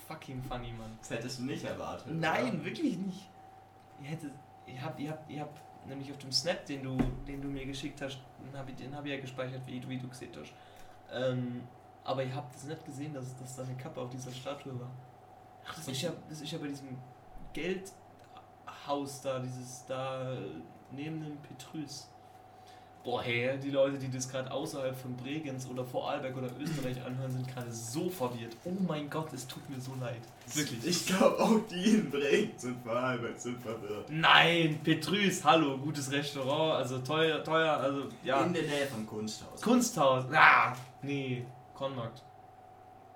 [0.08, 0.98] fucking funny, Mann.
[1.00, 2.08] Das hättest du nicht erwartet.
[2.14, 2.66] Nein, oder?
[2.66, 3.30] wirklich nicht.
[4.02, 4.32] Ihr hättet,
[4.68, 7.66] ihr habt, ihr habt, ihr habt nämlich auf dem Snap, den du, den du mir
[7.66, 10.32] geschickt hast, den habe ich, den hab ich ja gespeichert, wie du, wie du gesehen
[10.40, 10.52] hast.
[11.14, 11.62] Ähm,
[12.04, 14.92] aber ihr habt es nicht gesehen, dass, dass da eine Kappe auf dieser Statue war.
[15.68, 16.98] Ach, das ist ja, das ist ja bei diesem
[17.54, 20.36] Geldhaus da, dieses da
[20.92, 22.10] neben dem Petrus.
[23.06, 27.32] Boah, hey, die Leute, die das gerade außerhalb von Bregenz oder Vorarlberg oder Österreich anhören,
[27.32, 28.58] sind gerade so verwirrt.
[28.64, 30.22] Oh mein Gott, es tut mir so leid.
[30.56, 30.84] Wirklich.
[30.84, 34.10] Ich glaube auch die in Bregenz sind verhalten, sind verwirrt.
[34.10, 38.44] Nein, Petrus, hallo, gutes Restaurant, also teuer, teuer, also ja.
[38.44, 39.62] In der Nähe vom Kunsthaus.
[39.62, 42.24] Kunsthaus, ah, nee, Kornmarkt.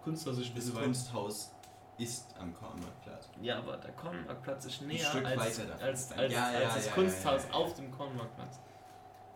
[0.03, 0.83] Kunsthaus ist ein das bisschen weit.
[0.83, 1.51] Kunsthaus
[1.97, 3.27] ist am Kornmarktplatz.
[3.41, 5.81] Ja, aber der Kornmarktplatz ist näher als, davon.
[5.81, 7.55] als, als, Ja, ja, als das ja, Kunsthaus ja, ja.
[7.55, 8.59] auf dem Kornmarktplatz.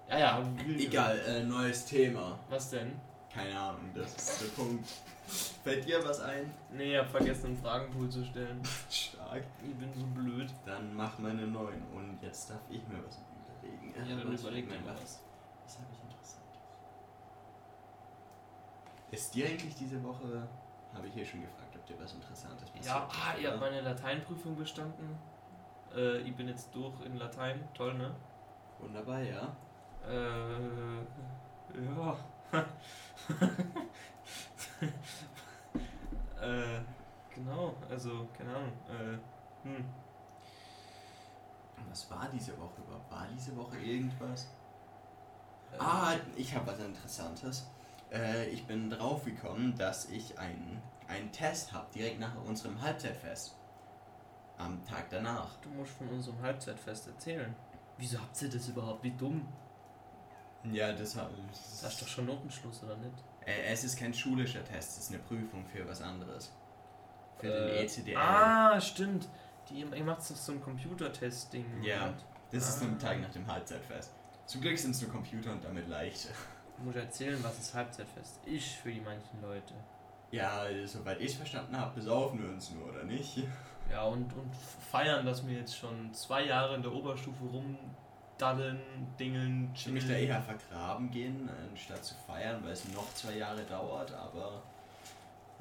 [0.09, 0.43] Ja, ja,
[0.77, 2.37] Egal, äh, neues Thema.
[2.49, 2.99] Was denn?
[3.33, 4.87] Keine Ahnung, das ist der Punkt.
[5.63, 6.53] Fällt dir was ein?
[6.71, 8.61] Nee, ich hab vergessen, einen Fragenpool zu stellen.
[8.89, 9.43] Stark.
[9.63, 10.49] Ich bin so blöd.
[10.65, 13.19] Dann mach meine neuen und jetzt darf ich mir was
[13.61, 13.93] überlegen.
[13.97, 15.01] Ja, dann was überleg mir was.
[15.01, 15.23] was.
[15.63, 16.61] Was habe ich Interessantes?
[19.11, 20.47] Ist dir eigentlich diese Woche,
[20.93, 23.81] habe ich hier schon gefragt, ob dir was Interessantes passiert Ja, ah, ihr habt meine
[23.81, 25.17] Lateinprüfung bestanden.
[25.95, 27.67] Äh, ich bin jetzt durch in Latein.
[27.73, 28.13] Toll, ne?
[28.79, 29.55] Wunderbar, ja.
[30.07, 30.99] Äh,
[31.85, 32.17] ja.
[36.41, 36.81] äh,
[37.33, 38.73] genau, also, keine Ahnung.
[38.89, 39.17] Äh,
[39.67, 39.85] hm.
[41.89, 43.11] Was war diese Woche überhaupt?
[43.11, 44.47] War diese Woche irgendwas?
[45.79, 47.67] Ah, ich habe was Interessantes.
[48.11, 53.55] Äh, ich bin draufgekommen, dass ich einen, einen Test habe, direkt nach unserem Halbzeitfest.
[54.57, 55.55] Am Tag danach.
[55.61, 57.55] Du musst von unserem Halbzeitfest erzählen.
[57.97, 59.03] Wieso habt ihr das überhaupt?
[59.03, 59.47] Wie dumm?
[60.71, 61.31] Ja, das habe
[61.81, 63.23] Das ist doch schon Notenschluss, oder nicht?
[63.45, 66.51] Äh, es ist kein schulischer Test, es ist eine Prüfung für was anderes.
[67.39, 68.17] Für Äh, den E ECDL.
[68.17, 69.27] Ah, stimmt.
[69.69, 71.83] Die, ihr macht doch so ein Computertest-Ding.
[71.83, 72.07] Ja.
[72.07, 72.15] und
[72.51, 72.85] Das ist ah.
[72.85, 74.11] am Tag nach dem Halbzeitfest.
[74.45, 76.29] Zum Glück sind es nur Computer und damit leicht.
[76.77, 79.73] Du musst erzählen, was das Halbzeitfest ist für die manchen Leute.
[80.31, 83.43] Ja, soweit ich verstanden habe, besaufen wir uns nur, oder nicht?
[83.91, 84.55] Ja, und, und
[84.91, 87.43] feiern, dass wir jetzt schon zwei Jahre in der Oberstufe
[88.43, 88.79] rumdaddeln,
[89.19, 93.37] dingeln, Ich will mich da eher vergraben gehen, anstatt zu feiern, weil es noch zwei
[93.37, 94.63] Jahre dauert, aber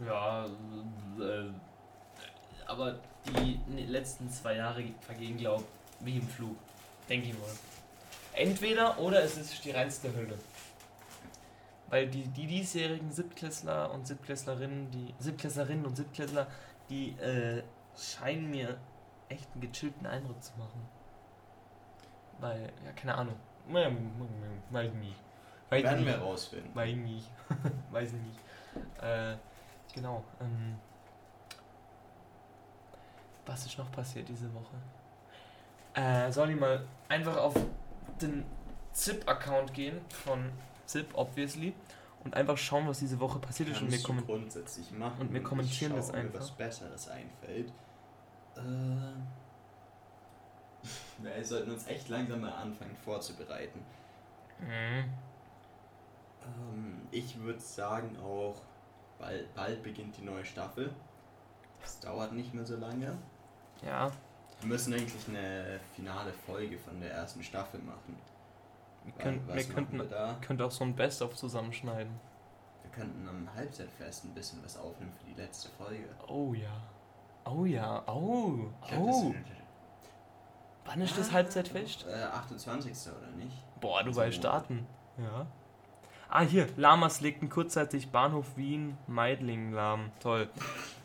[0.05, 1.51] Ja, äh,
[2.67, 5.65] aber die letzten zwei Jahre vergehen, glaub
[6.01, 6.57] wie im Flug.
[7.09, 7.49] Denke ich mal.
[8.35, 10.39] Entweder oder es ist die reinste Hölle.
[11.89, 16.47] Weil die, die diesjährigen Siebtklässler und Siebtklässlerinnen, die Siebtklässlerinnen und Siebtklässler,
[16.89, 17.63] die äh,
[17.97, 18.79] scheinen mir
[19.29, 20.89] echt einen gechillten Eindruck zu machen.
[22.43, 23.37] Weil, ja, keine Ahnung.
[23.69, 25.17] Weiß nicht.
[25.71, 26.09] Weiß werden nicht.
[26.09, 26.75] wir rausfinden.
[26.75, 27.31] Weiß nicht.
[27.93, 28.41] Weiß nicht.
[29.01, 29.37] Äh,
[29.95, 30.25] genau.
[30.41, 30.77] Ähm,
[33.47, 34.75] was ist noch passiert diese Woche?
[35.95, 37.55] Äh, soll ich mal einfach auf
[38.21, 38.45] den
[38.93, 40.51] ZIP-Account gehen von
[40.87, 41.75] ZIP, obviously,
[42.25, 43.81] und einfach schauen, was diese Woche passiert ist.
[43.83, 44.27] Und wir kommen.
[44.27, 45.21] grundsätzlich machen.
[45.21, 46.41] und wir kommentieren ich das schau, ob mir einfach.
[46.41, 47.73] was Besseres einfällt.
[48.57, 48.61] Äh,
[51.19, 53.81] wir sollten uns echt langsam mal anfangen vorzubereiten.
[54.61, 55.13] Mhm.
[56.45, 58.61] Ähm, ich würde sagen auch,
[59.19, 60.93] bald, bald beginnt die neue Staffel.
[61.81, 63.17] Das dauert nicht mehr so lange.
[63.85, 64.11] Ja,
[64.61, 68.17] Wir müssen eigentlich eine finale Folge von der ersten Staffel machen.
[69.05, 70.37] wir, können, wir könnten, wir da?
[70.41, 72.13] könnten auch so ein Best-of zusammenschneiden.
[72.83, 76.09] Wir könnten am Halbzeitfest ein bisschen was aufnehmen für die letzte Folge.
[76.29, 76.71] Oh ja.
[77.45, 78.05] Oh ja.
[78.07, 78.69] Oh.
[78.87, 79.33] Ich Oh.
[79.35, 79.47] das
[80.85, 82.07] Wann ist das Halbzeitfest?
[82.09, 82.93] Äh, 28.
[83.13, 83.57] oder nicht?
[83.81, 84.87] Boah, du weißt starten.
[85.19, 85.47] Ja.
[86.29, 86.67] Ah, hier.
[86.77, 90.11] Lamas legten kurzzeitig Bahnhof Wien Meidling lahm.
[90.21, 90.49] Toll.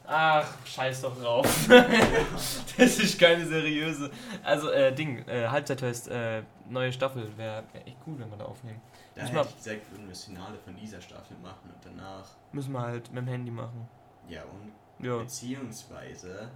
[0.05, 1.67] Ach, scheiß doch drauf.
[2.77, 4.09] das ist keine seriöse.
[4.43, 7.29] Also, äh, Ding, äh, Halbzeitfest, äh, neue Staffel.
[7.37, 8.79] Wäre wär echt cool, wenn wir da aufnehmen.
[9.15, 11.83] Da Müssen hätte wir- ich gesagt, würden wir das Finale von dieser Staffel machen und
[11.85, 12.25] danach.
[12.53, 13.85] Müssen wir halt mit dem Handy machen.
[14.29, 15.17] Ja, und Ja.
[15.17, 16.49] beziehungsweise,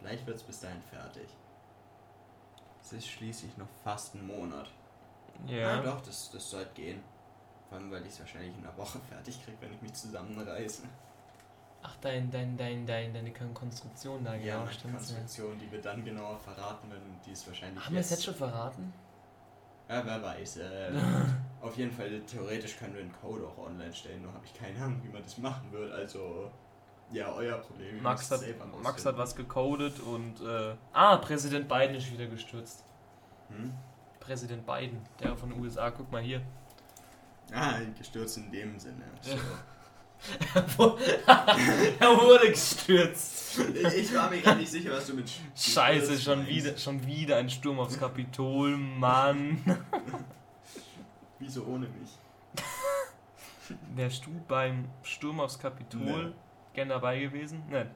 [0.00, 1.28] vielleicht wird es bis dahin fertig.
[2.84, 4.68] Es ist schließlich noch fast ein Monat.
[5.46, 5.78] Ja.
[5.78, 7.02] Ah, doch, das, das sollte gehen.
[7.68, 10.82] Vor allem, weil ich es wahrscheinlich in einer Woche fertig kriege, wenn ich mich zusammenreiße.
[11.82, 14.92] Ach, dein, dein, dein, dein, deine Konstruktion da, Ja, genau, meine stimmt.
[14.92, 14.98] Ja.
[14.98, 17.84] Konstruktion, die wir dann genauer verraten werden, die ist wahrscheinlich.
[17.84, 18.92] Haben wir es jetzt schon verraten?
[19.88, 20.58] Ja, wer weiß.
[20.58, 20.92] Äh,
[21.60, 24.82] auf jeden Fall, theoretisch können wir einen Code auch online stellen, nur habe ich keine
[24.82, 25.92] Ahnung, wie man das machen wird.
[25.92, 26.50] Also,
[27.14, 28.02] ja, euer Problem.
[28.02, 28.40] Max hat,
[28.82, 30.40] Max hat was gecodet und.
[30.40, 32.84] Äh, ah, Präsident Biden ist wieder gestürzt.
[33.48, 33.72] Hm?
[34.20, 36.40] Präsident Biden, der von den USA, guck mal hier.
[37.52, 39.04] Ah, gestürzt in dem Sinne.
[40.78, 40.96] So.
[41.26, 43.58] er wurde gestürzt.
[43.58, 45.40] ich war mir gar nicht sicher, was du mit Sch-
[45.74, 46.50] Scheiße, schon meinst.
[46.50, 49.60] wieder, schon wieder ein Sturm aufs Kapitol, Mann.
[51.40, 52.18] Wieso ohne mich?
[53.94, 56.32] Wärst du beim Sturm aufs Kapitol Nee.
[56.74, 57.62] Gern dabei gewesen?
[57.70, 57.90] Nein.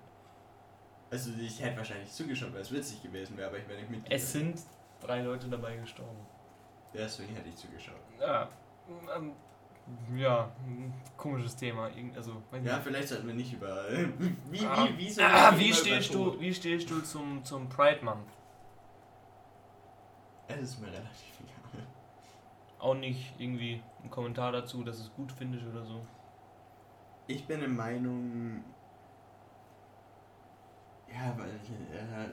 [1.11, 4.03] Also, ich hätte wahrscheinlich zugeschaut, weil es witzig gewesen wäre, aber ich wäre nicht mit.
[4.11, 4.61] Es sind
[5.01, 6.19] drei Leute dabei gestorben.
[6.93, 7.97] Deswegen hätte ich zugeschaut.
[8.21, 8.49] Ja,
[9.17, 9.33] ähm,
[10.17, 10.51] ja,
[11.17, 11.91] komisches Thema.
[12.15, 12.75] Also, Ja, nicht.
[12.85, 13.85] vielleicht sollten wir nicht über.
[14.51, 18.05] Wie, Ah, wie, wie, ah, wie über stehst du, wie stehst du zum, zum Pride
[18.05, 18.29] Month?
[20.49, 21.87] Es ist mir relativ egal.
[22.79, 26.07] Auch nicht irgendwie ein Kommentar dazu, dass es gut findest oder so.
[27.29, 28.65] Ich bin der Meinung.
[31.13, 32.29] Ja, weil äh,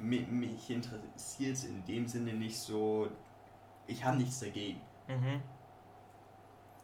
[0.00, 3.08] mi- mich interessiert es in dem Sinne nicht so.
[3.86, 4.80] Ich habe nichts dagegen.
[5.06, 5.40] Mhm.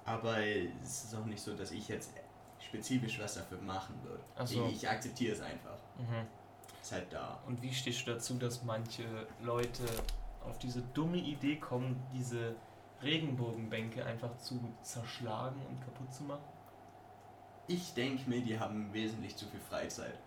[0.04, 2.12] Aber es ist auch nicht so, dass ich jetzt
[2.58, 4.22] spezifisch was dafür machen würde.
[4.46, 4.66] So.
[4.66, 5.78] Ich, ich akzeptiere es einfach.
[5.98, 6.26] Mhm.
[6.82, 7.40] Ist halt da.
[7.46, 9.04] Und wie stehst du dazu, dass manche
[9.42, 9.84] Leute
[10.44, 12.54] auf diese dumme Idee kommen, diese
[13.02, 16.42] Regenbogenbänke einfach zu zerschlagen und kaputt zu machen?
[17.66, 20.18] Ich denke mir, die haben wesentlich zu viel Freizeit.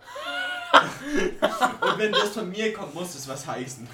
[1.80, 3.88] Und wenn das von mir kommt, muss es was heißen.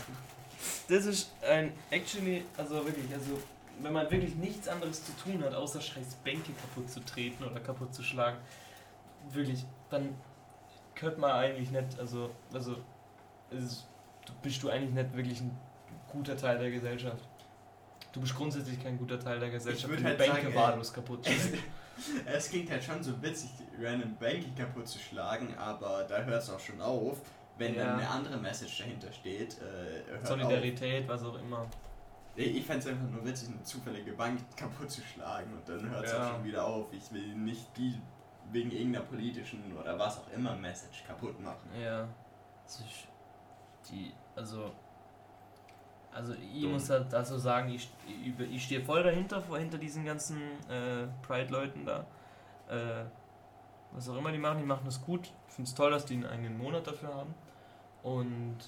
[0.89, 3.41] Das ist ein actually, also wirklich, also
[3.83, 7.61] wenn man wirklich nichts anderes zu tun hat, außer scheiß Bänke kaputt zu treten oder
[7.61, 8.39] kaputt zu schlagen,
[9.31, 10.15] wirklich, dann
[10.95, 12.77] könnte man eigentlich nicht, also, also,
[13.51, 13.87] ist,
[14.43, 15.57] bist du eigentlich nicht wirklich ein
[16.13, 17.25] guter Teil der Gesellschaft.
[18.13, 20.93] Du bist grundsätzlich kein guter Teil der Gesellschaft, wenn halt du Bänke sagen, ey, wahllos
[20.93, 21.55] kaputt schlägst.
[22.27, 26.51] es klingt halt schon so witzig, random Banking kaputt zu schlagen, aber da hört es
[26.51, 27.19] auch schon auf.
[27.59, 27.85] Wenn Ja.
[27.85, 30.29] dann eine andere Message dahinter steht, äh, hört auf.
[30.29, 31.67] Solidarität, was auch immer.
[32.37, 36.07] Ich, fände es einfach nur witzig, eine zufällige Bank kaputt zu schlagen und dann hört
[36.07, 36.25] es Ja.
[36.29, 36.87] auch schon wieder auf.
[36.93, 38.01] Ich will nicht die
[38.53, 41.69] wegen irgendeiner politischen oder was auch immer Message kaputt machen.
[41.81, 42.09] Ja.
[43.91, 44.73] Die, also,
[46.13, 46.73] also ich Dumm.
[46.73, 47.89] muss halt dazu sagen, ich,
[48.51, 52.05] ich, stehe voll dahinter, hinter diesen ganzen äh, Pride-Leuten da.
[52.69, 53.05] Äh,
[53.93, 55.33] was auch immer die machen, die machen das gut.
[55.49, 57.35] Ich finde es toll, dass die einen eigenen Monat dafür haben.
[58.03, 58.59] Und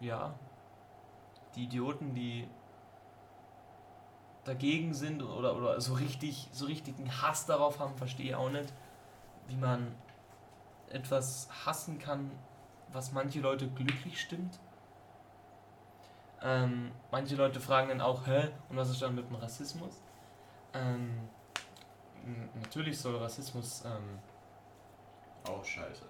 [0.00, 0.34] ja,
[1.54, 2.48] die Idioten, die
[4.44, 8.72] dagegen sind oder, oder so richtig so richtigen Hass darauf haben, verstehe ich auch nicht,
[9.46, 9.94] wie man
[10.90, 12.30] etwas hassen kann,
[12.92, 14.58] was manche Leute glücklich stimmt.
[16.44, 20.00] Ähm, manche Leute fragen dann auch, hä, und was ist dann mit dem Rassismus?
[20.74, 21.28] Ähm,
[22.54, 24.18] natürlich soll Rassismus, ähm,
[25.44, 26.04] Auch scheiße.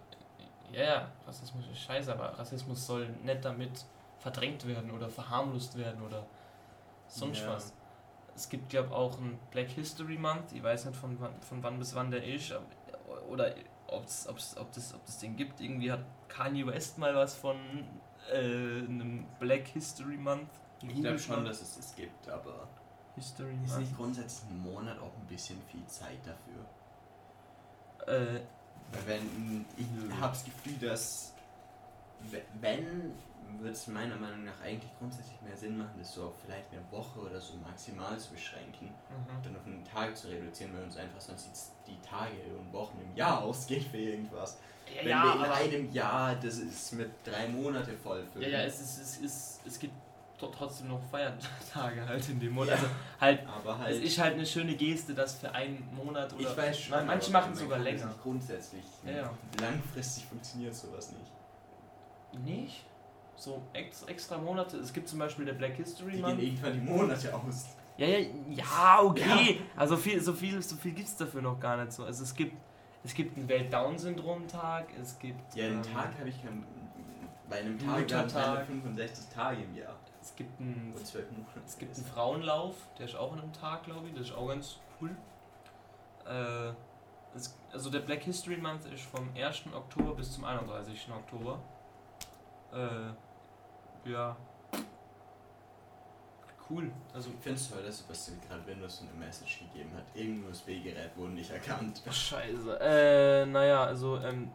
[0.72, 3.84] ja, ja, Rassismus ist scheiße, aber Rassismus soll nicht damit
[4.18, 6.24] verdrängt werden oder verharmlost werden oder
[7.08, 7.54] sonst Ja.
[7.54, 7.72] was.
[8.34, 11.62] Es gibt, glaube ich, auch einen Black History Month, ich weiß nicht von wann, von
[11.62, 12.54] wann bis wann der ist,
[13.28, 13.54] oder
[13.88, 15.60] ob's, ob's, ob, das, ob das den gibt.
[15.60, 17.56] Irgendwie hat Kanye West mal was von
[18.30, 18.36] äh,
[18.84, 20.48] einem Black History Month.
[20.82, 22.68] Ich glaube schon, dass es es gibt, aber
[23.14, 23.80] History ist Month.
[23.80, 26.64] nicht grundsätzlich ein Monat auch ein bisschen viel Zeit dafür?
[28.06, 28.40] Äh,
[29.06, 29.86] wenn, ich
[30.20, 31.32] habe das Gefühl, dass
[32.30, 33.12] we- wenn,
[33.58, 36.82] würde es meiner Meinung nach eigentlich grundsätzlich mehr Sinn machen, das so auf vielleicht eine
[36.90, 38.86] Woche oder so maximal zu beschränken.
[38.86, 39.42] mhm.
[39.44, 43.16] dann auf einen Tag zu reduzieren, weil uns einfach sonst die, Tage und Wochen im
[43.16, 44.58] Jahr ausgeht für irgendwas.
[44.94, 48.58] ja, Wenn ja, wir in einem Jahr, das ist mit drei Monate voll ja, ja,
[48.62, 49.94] es, ist, es, ist, es gibt
[50.38, 52.70] tro- trotzdem noch Feiertage halt in dem Monat.
[52.70, 52.74] Ja.
[52.74, 52.86] Also
[53.20, 56.56] halt, aber halt, es ist halt eine schöne Geste, dass für einen Monat oder ich
[56.56, 58.12] weiß schon, manche machen es sogar länger.
[58.22, 59.30] Grundsätzlich, Ja, ja.
[59.60, 62.44] langfristig funktioniert sowas nicht.
[62.44, 62.84] Nicht?
[63.42, 64.76] So ex, extra Monate.
[64.76, 66.38] Es gibt zum Beispiel der Black History Die Month.
[66.38, 67.66] gehen irgendwann die Monate aus.
[67.96, 69.60] Ja, ja, ja, okay.
[69.76, 72.04] Also viel, so viel, so viel gibt es dafür noch gar nicht so.
[72.04, 72.54] Also es gibt,
[73.02, 75.56] es gibt einen Welt-Down-Syndrom-Tag, es gibt.
[75.56, 76.64] Ja, einen ähm, Tag habe ich kein.
[77.50, 78.54] Bei einem Tag werden Muttertag.
[78.66, 79.96] 365 Tage im Jahr.
[80.20, 81.60] Es gibt einen, Und 12 Monate.
[81.66, 84.14] es gibt einen Frauenlauf, der ist auch an einem Tag, glaube ich.
[84.14, 85.10] Das ist auch ganz cool.
[86.28, 86.72] Äh,
[87.34, 89.64] es, also der Black History Month ist vom 1.
[89.74, 91.08] Oktober bis zum 31.
[91.10, 91.58] Oktober.
[92.72, 93.12] Äh,
[94.04, 94.36] ja.
[96.70, 96.90] Cool.
[97.12, 100.04] Also Ich finde es toll, dass was gerade Windows eine Message gegeben hat.
[100.14, 102.02] Irgendein USB-Gerät wurde nicht erkannt.
[102.10, 102.78] Scheiße.
[102.80, 104.50] Äh, naja, also, ähm,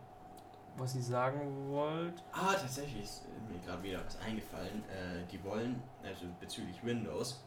[0.77, 2.21] was ich sagen wollte.
[2.31, 4.83] Ah, tatsächlich ist mir gerade wieder was eingefallen.
[4.89, 7.43] Äh, die wollen, also bezüglich Windows,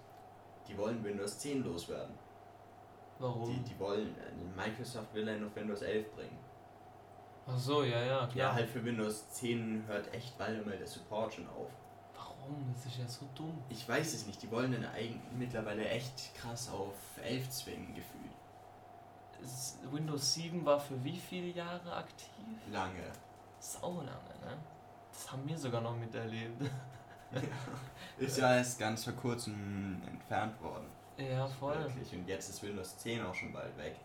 [0.69, 2.15] die wollen Windows 10 loswerden.
[3.19, 3.53] Warum?
[3.53, 6.39] Die, die wollen, äh, Microsoft will einen auf Windows 11 bringen.
[7.47, 8.37] Ach so, ja, ja, klar.
[8.37, 11.71] Ja, halt für Windows 10 hört echt bald mal der Support schon auf.
[12.41, 12.73] Warum?
[12.75, 13.63] Das ist ja so dumm.
[13.69, 18.33] Ich weiß es nicht, die wollen dann eigentlich mittlerweile echt krass auf 11 zwingen, gefühlt.
[19.43, 22.29] Es, Windows 7 war für wie viele Jahre aktiv?
[22.71, 23.11] Lange.
[23.59, 24.11] Sau lange,
[24.45, 24.57] ne?
[25.13, 26.63] Das haben wir sogar noch miterlebt.
[28.19, 30.87] Ist ja erst ganz vor kurzem entfernt worden.
[31.17, 31.79] ja, voll.
[31.79, 32.13] Wirklich.
[32.15, 33.97] Und jetzt ist Windows 10 auch schon bald weg.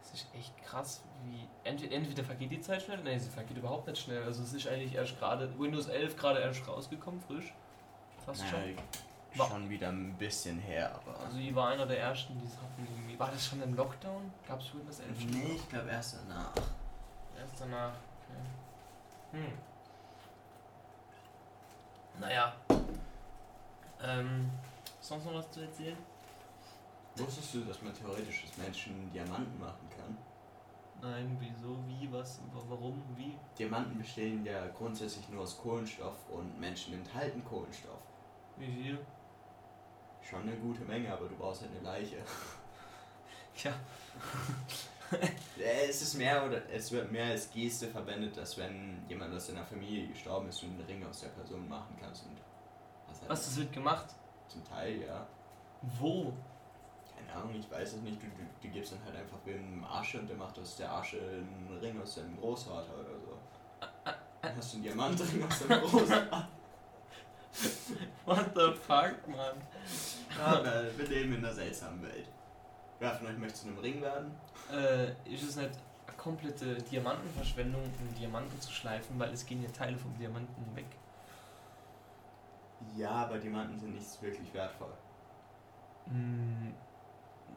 [0.00, 1.48] Das ist echt krass, wie.
[1.64, 4.22] Entweder, entweder vergeht die Zeit schnell, nein, sie vergeht überhaupt nicht schnell.
[4.22, 5.58] Also es ist eigentlich erst gerade.
[5.58, 7.54] Windows 11 gerade erst rausgekommen, frisch.
[8.24, 8.60] Fast schon.
[8.60, 8.76] Naja,
[9.36, 11.18] War- schon wieder ein bisschen her, aber.
[11.20, 13.18] Also ich war einer der ersten, die es hatten irgendwie.
[13.18, 14.30] War das schon im Lockdown?
[14.46, 15.30] Gab es Windows 11 schon?
[15.30, 16.52] nee, ich glaube erst danach.
[17.36, 17.92] Erst danach.
[19.32, 19.42] Okay.
[19.44, 19.52] Hm.
[22.20, 22.52] Naja.
[24.02, 24.50] Ähm,
[25.00, 25.96] sonst noch was zu erzählen?
[27.16, 30.16] Wusstest du, dass man theoretisch aus Menschen Diamanten machen kann?
[31.00, 33.36] Nein, wieso, wie, was, wa- warum, wie?
[33.58, 38.00] Diamanten bestehen ja grundsätzlich nur aus Kohlenstoff und Menschen enthalten Kohlenstoff.
[38.56, 38.98] Wie viel?
[40.22, 42.16] Schon eine gute Menge, aber du brauchst halt eine Leiche.
[43.62, 43.72] Ja.
[45.88, 49.64] Es ist mehr oder es wird mehr als Geste verwendet, dass wenn jemand aus deiner
[49.64, 52.36] Familie gestorben ist, du einen Ring aus der Person machen kannst und
[53.06, 54.06] hast halt Was, das wird gemacht?
[54.48, 55.26] zum Teil, ja.
[55.98, 56.32] Wo?
[57.14, 58.20] Keine Ahnung, ich weiß es nicht.
[58.22, 61.18] Du, du, du gibst dann halt einfach wem Asche und der macht aus der Asche
[61.18, 63.38] einen Ring aus seinem Großvater oder so.
[64.42, 66.48] Dann hast du einen Diamantring aus deinem Großvater.
[68.24, 69.56] What the fuck, Mann?
[70.42, 72.28] Aber wir leben in einer seltsamen Welt.
[72.98, 74.32] Wer von euch möchte zu einem Ring werden?
[74.72, 75.70] Äh, ist es nicht
[76.06, 80.86] eine komplette Diamantenverschwendung, einen Diamanten zu schleifen, weil es gehen ja Teile vom Diamanten weg.
[82.96, 84.92] Ja, aber Diamanten sind nicht wirklich wertvoll.
[86.06, 86.74] Hm,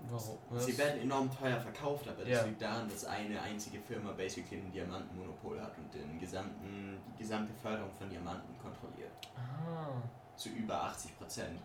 [0.09, 0.37] warum?
[0.49, 0.65] Was?
[0.65, 2.43] Sie werden enorm teuer verkauft, aber das Ja.
[2.43, 7.53] liegt daran, dass eine einzige Firma basically ein Diamantenmonopol hat und den gesamten, die gesamte
[7.53, 9.11] Förderung von Diamanten kontrolliert.
[9.35, 10.01] Ah,
[10.35, 11.59] Zu über 80 Prozent.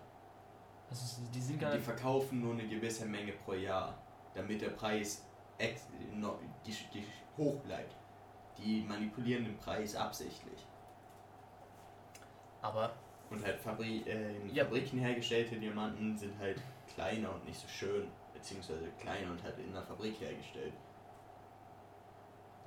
[0.90, 3.94] also die sind gar Die verkaufen nur eine gewisse Menge pro Jahr,
[4.34, 5.22] damit der Preis
[5.58, 5.82] ex
[6.14, 7.04] no, die, die
[7.36, 7.94] hoch bleibt.
[8.58, 10.66] Die manipulieren den Preis absichtlich.
[12.60, 12.92] Aber
[13.30, 14.64] Und halt Fabri äh, in Ja.
[14.64, 16.60] Fabriken hergestellte Diamanten sind halt
[16.94, 18.08] kleiner und nicht so schön,
[18.46, 20.72] beziehungsweise kleiner und halt in der Fabrik hergestellt.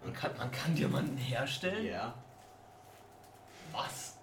[0.03, 1.85] man kann, man kann Diamanten herstellen?
[1.85, 2.13] Ja.
[3.73, 4.13] Was?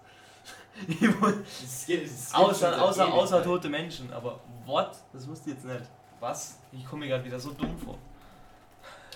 [0.89, 4.95] Es gibt- es gibt außer außer, außer tote Menschen, aber what?
[5.13, 5.85] Das wusste ich jetzt nicht.
[6.19, 6.57] Was?
[6.71, 7.97] Ich komme mir gerade wieder so dumm vor.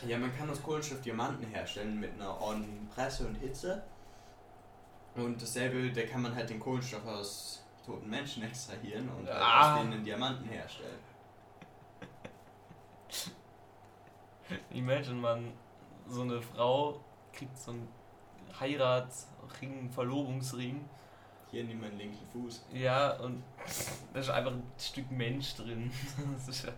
[0.06, 3.82] Ja, man kann aus Kohlenstoff Diamanten herstellen mit einer ordentlichen Presse und Hitze.
[5.16, 9.74] Und dasselbe, da kann man halt den Kohlenstoff aus toten Menschen extrahieren und halt Ah.
[9.78, 11.00] aus denen Diamanten herstellen.
[14.72, 15.52] Imagine man,
[16.08, 17.02] so eine Frau
[17.34, 17.88] kriegt so einen
[18.60, 20.88] Heiratsring, Verlobungsring.
[21.52, 22.66] Hier nimm meinen linken Fuß.
[22.74, 23.44] Ja, und
[24.14, 25.92] da ist einfach ein Stück Mensch drin.
[26.36, 26.74] Das ist ja.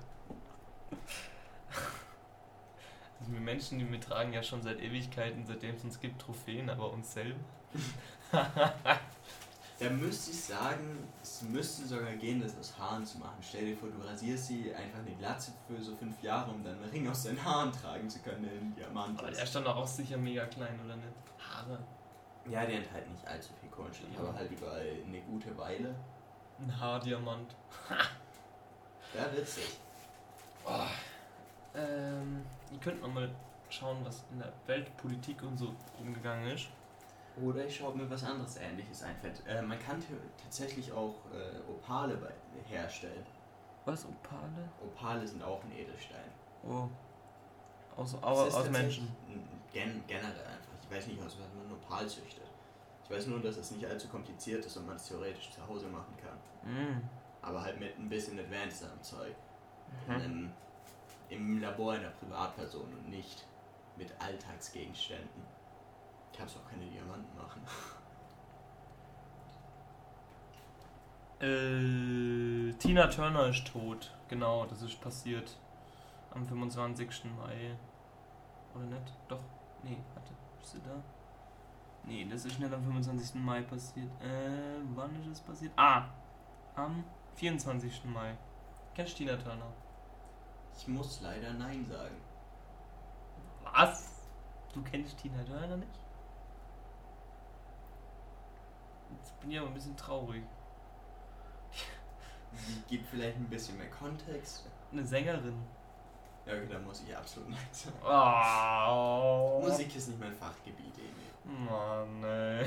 [3.19, 6.69] Also wir Menschen, die wir tragen ja schon seit Ewigkeiten, seitdem es uns gibt, Trophäen,
[6.69, 7.39] aber uns selber.
[9.79, 13.37] Da müsste ich sagen, es müsste sogar gehen, das aus Haaren zu machen.
[13.41, 16.73] Stell dir vor, du rasierst sie einfach eine Glatze für so fünf Jahre, um dann
[16.81, 19.37] einen Ring aus deinen Haaren tragen zu können, der ein Diamant Aber ist.
[19.37, 21.07] der ist dann auch sicher mega klein, oder nicht?
[21.39, 21.79] Haare.
[22.49, 24.19] Ja, die enthalten nicht allzu viel Kohlenstoff, Ja.
[24.21, 25.95] aber halt über eine gute Weile.
[26.59, 27.55] Ein Haardiamant.
[27.89, 29.77] Ja, witzig.
[30.65, 30.81] Oh.
[31.75, 33.29] Ähm, ihr könnt mal
[33.69, 36.67] schauen, was in der Weltpolitik und so umgegangen ist.
[37.41, 39.41] Oder ich schaue mir was anderes ähnliches einfällt.
[39.47, 40.03] Äh, man kann
[40.41, 42.33] tatsächlich auch äh, Opale bei,
[42.67, 43.25] herstellen.
[43.85, 44.05] Was?
[44.05, 44.69] Opale?
[44.83, 46.31] Opale sind auch ein Edelstein.
[46.63, 46.87] Oh.
[47.95, 49.09] Aus, Es aus, Menschen.
[49.73, 50.73] Gen generell einfach.
[50.81, 52.49] Ich weiß nicht, aus was man Opal züchtet.
[53.03, 55.87] Ich weiß nur, dass es nicht allzu kompliziert ist und man es theoretisch zu Hause
[55.87, 56.71] machen kann.
[56.71, 57.01] Mm.
[57.41, 59.35] Aber halt mit ein bisschen advanced am Zeug.
[60.07, 60.23] Mhm.
[60.23, 60.51] In,
[61.29, 63.45] Im Labor einer Privatperson und nicht
[63.97, 65.43] mit Alltagsgegenständen.
[66.39, 67.61] Kannst auch keine Diamanten machen.
[71.41, 74.11] Äh, Tina Turner ist tot.
[74.29, 75.57] Genau, das ist passiert
[76.31, 77.25] am 25.
[77.37, 77.77] Mai.
[78.75, 79.13] Oder nicht?
[79.27, 79.39] Doch.
[79.83, 80.33] Nee, warte.
[80.61, 81.01] Ist sie da?
[82.03, 83.35] Nee, das ist nicht am 25.
[83.41, 84.09] Mai passiert.
[84.21, 85.71] Äh, wann ist es passiert?
[85.75, 86.05] Ah!
[86.75, 87.03] Am
[87.35, 88.05] 24.
[88.05, 88.37] Mai.
[88.95, 89.71] Kennst du Tina Turner?
[90.77, 92.15] Ich muss leider Nein sagen.
[93.63, 94.27] Was?
[94.73, 95.99] Du kennst Tina Turner nicht?
[99.17, 100.43] Jetzt bin ich aber ein bisschen traurig.
[102.53, 104.65] Sie gibt vielleicht ein bisschen mehr Kontext.
[104.91, 105.61] Eine Sängerin.
[106.45, 107.95] Ja, okay, da muss ich absolut Nein sagen.
[108.05, 109.59] Oh.
[109.61, 111.59] Musik ist nicht mein Fachgebiet, Emil.
[111.65, 112.65] Mann, ey.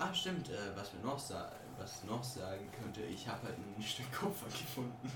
[0.00, 3.82] Ah, stimmt, äh, was wir noch sagen, was noch sagen könnte, ich habe halt ein
[3.82, 5.10] Stück Kupfer gefunden.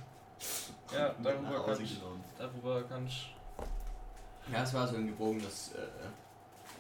[0.93, 2.01] Ja, darüber kann ich-.
[2.37, 3.27] Darüber kannst
[4.51, 5.87] Ja, es war so ein gebogenes, äh,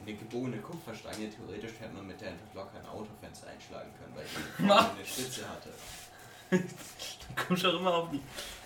[0.07, 1.31] eine gebogene Kupferstange.
[1.31, 5.49] Theoretisch hätte man mit der einfach locker ein Autofenster einschlagen können, weil ich eine Spitze
[5.49, 5.71] hatte.
[6.51, 8.21] du kommst auch immer auf die.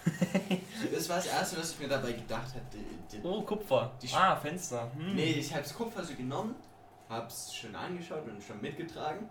[0.92, 3.22] Das war das erste, was ich mir dabei gedacht hatte.
[3.24, 3.92] Oh, Kupfer.
[4.12, 4.90] Ah, Fenster.
[4.96, 5.16] Hm.
[5.16, 6.54] Nee, ich hab's Kupfer so genommen,
[7.08, 9.28] hab's schon angeschaut und schon mitgetragen.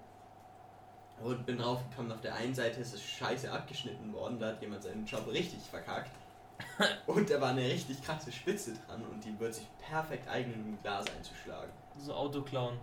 [1.21, 4.61] Und bin drauf gekommen, auf der einen Seite ist es scheiße abgeschnitten worden, da hat
[4.61, 6.11] jemand seinen Job richtig verkackt.
[7.05, 10.81] Und da war eine richtig krasse Spitze dran und die wird sich perfekt eignen, um
[10.81, 11.71] Glas einzuschlagen.
[11.97, 12.77] So Auto klauen.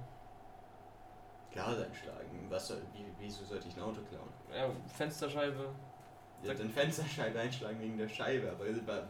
[1.51, 2.47] Glas einschlagen?
[2.49, 4.29] Was soll, wie, wieso sollte ich ein Auto klauen?
[4.55, 5.69] Ja, Fensterscheibe.
[6.43, 8.65] Ja, dann Fensterscheibe einschlagen wegen der Scheibe, aber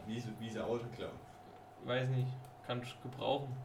[0.05, 1.17] wieso, wieso Auto klauen?
[1.85, 2.27] Weiß nicht.
[2.67, 3.55] Kannst gebrauchen.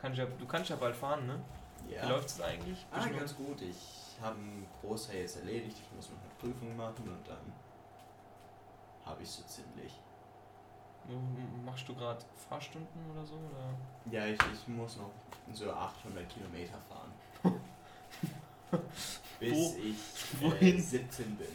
[0.00, 1.40] Kannst ja, du kannst ja bald fahren, ne?
[1.88, 2.04] Ja.
[2.04, 2.86] Wie läuft's eigentlich?
[2.92, 3.60] Ah, du- ganz gut.
[3.62, 5.76] Ich habe einen Großteil jetzt erledigt.
[5.80, 7.52] Ich muss noch eine Prüfung machen und dann
[9.04, 9.92] habe ich so ziemlich.
[11.64, 13.34] Machst du gerade Fahrstunden oder so?
[13.34, 13.74] Oder?
[14.10, 15.10] Ja, ich, ich muss noch
[15.52, 17.12] so 800 Kilometer fahren.
[19.40, 20.76] Bis Wo- ich wohin?
[20.76, 21.46] äh, 17 bin.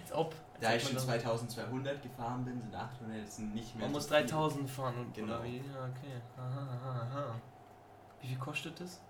[0.00, 0.32] Als ob.
[0.32, 3.84] Als Da ob ich schon man, da- 2200 gefahren bin, sind 800 jetzt nicht mehr.
[3.86, 4.16] man muss viel.
[4.18, 5.42] 3000 fahren und Genau.
[5.42, 5.56] wie?
[5.58, 6.20] Ja, okay.
[6.38, 7.34] Aha, aha, aha.
[8.20, 9.00] Wie viel kostet das?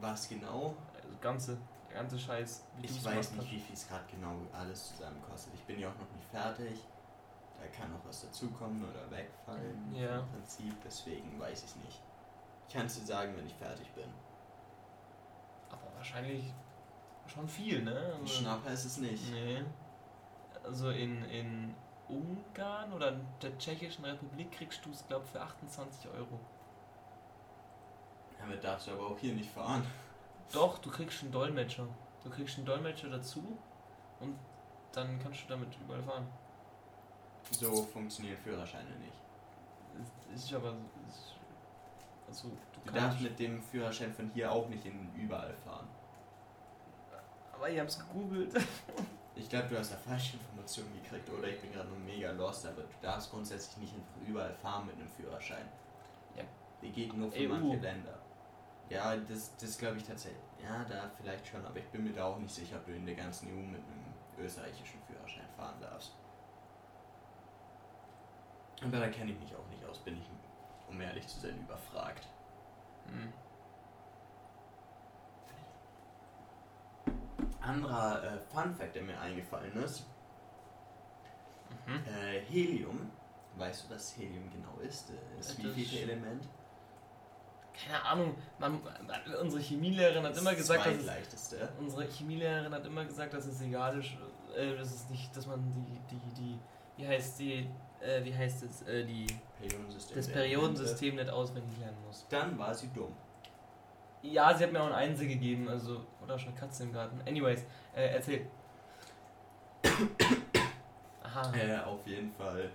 [0.00, 0.74] Was genau?
[0.94, 2.64] Das ganze, der ganze Scheiß.
[2.82, 5.54] Ich weiß nicht, wie viel es gerade genau alles zusammen kostet.
[5.54, 6.78] Ich bin ja auch noch nicht fertig.
[7.60, 9.94] Da kann noch was dazukommen oder wegfallen.
[9.94, 10.20] Ja.
[10.20, 12.02] Im Prinzip, deswegen weiß ich nicht.
[12.68, 14.08] Ich kann es dir sagen, wenn ich fertig bin.
[15.70, 16.52] Aber wahrscheinlich
[17.26, 18.14] schon viel, ne?
[18.14, 19.30] Ein Also, Schnapper ist es nicht.
[19.32, 19.62] Nee.
[20.64, 21.74] Also in, in
[22.08, 26.38] Ungarn oder in der Tschechischen Republik kriegst du es, glaube ich, für 28 Euro.
[28.38, 29.84] Damit darfst du aber auch hier nicht fahren.
[30.52, 31.86] Doch, du kriegst einen Dolmetscher.
[32.22, 33.58] Du kriegst einen Dolmetscher dazu
[34.20, 34.38] und
[34.92, 36.26] dann kannst du damit überall fahren.
[37.50, 39.16] So funktionieren Führerscheine nicht.
[40.34, 40.74] Es ist aber.
[41.08, 41.34] es
[42.28, 42.50] Also,
[42.84, 45.88] Du darfst mit dem Führerschein von hier auch nicht in überall fahren.
[47.52, 48.54] Aber ihr habt's gegoogelt.
[49.34, 52.66] Ich glaube, du hast da falsche Informationen gekriegt oder ich bin gerade nur mega lost,
[52.66, 55.64] aber du darfst grundsätzlich nicht einfach überall fahren mit einem Führerschein.
[56.36, 56.42] Ja.
[56.82, 57.48] Die geht nur für EU.
[57.48, 58.18] manche Länder.
[58.90, 60.42] Ja, das, das glaube ich tatsächlich.
[60.60, 63.06] Ja, da vielleicht schon, aber ich bin mir da auch nicht sicher, ob du in
[63.06, 66.14] der ganzen EU mit einem österreichischen Führerschein fahren darfst.
[68.84, 70.30] Aber da kenne ich mich auch nicht aus, bin ich,
[70.88, 72.26] um ehrlich zu sein, überfragt.
[73.06, 73.32] Hm.
[77.60, 80.04] Anderer äh, Fun Fact, der mir eingefallen ist,
[81.86, 82.02] Mhm.
[82.06, 83.10] Äh, Helium.
[83.56, 85.10] Weißt du, was Helium genau ist?
[85.10, 86.46] Äh, Das Das- wievielte Element?
[87.74, 88.80] Keine Ahnung, man,
[89.40, 93.98] unsere Chemielehrerin hat immer gesagt, dass es, unsere Chemielehrerin hat immer gesagt, dass es egal
[94.00, 94.10] ist,
[94.56, 95.62] äh, dass es nicht, dass man
[96.10, 96.58] die, die, die,
[96.96, 97.70] wie heißt die,
[98.00, 99.26] äh, wie heißt es, äh, die,
[99.60, 100.16] Periodensystem.
[100.16, 102.26] das Periodensystem nicht auswendig lernen muss.
[102.28, 103.12] Dann war sie dumm.
[104.22, 107.20] Ja, sie hat mir auch ein Einser gegeben, also, oder schon eine Katze im Garten.
[107.26, 108.46] Anyways, äh, erzähl.
[111.22, 111.52] Aha.
[111.54, 112.70] Äh, auf jeden Fall.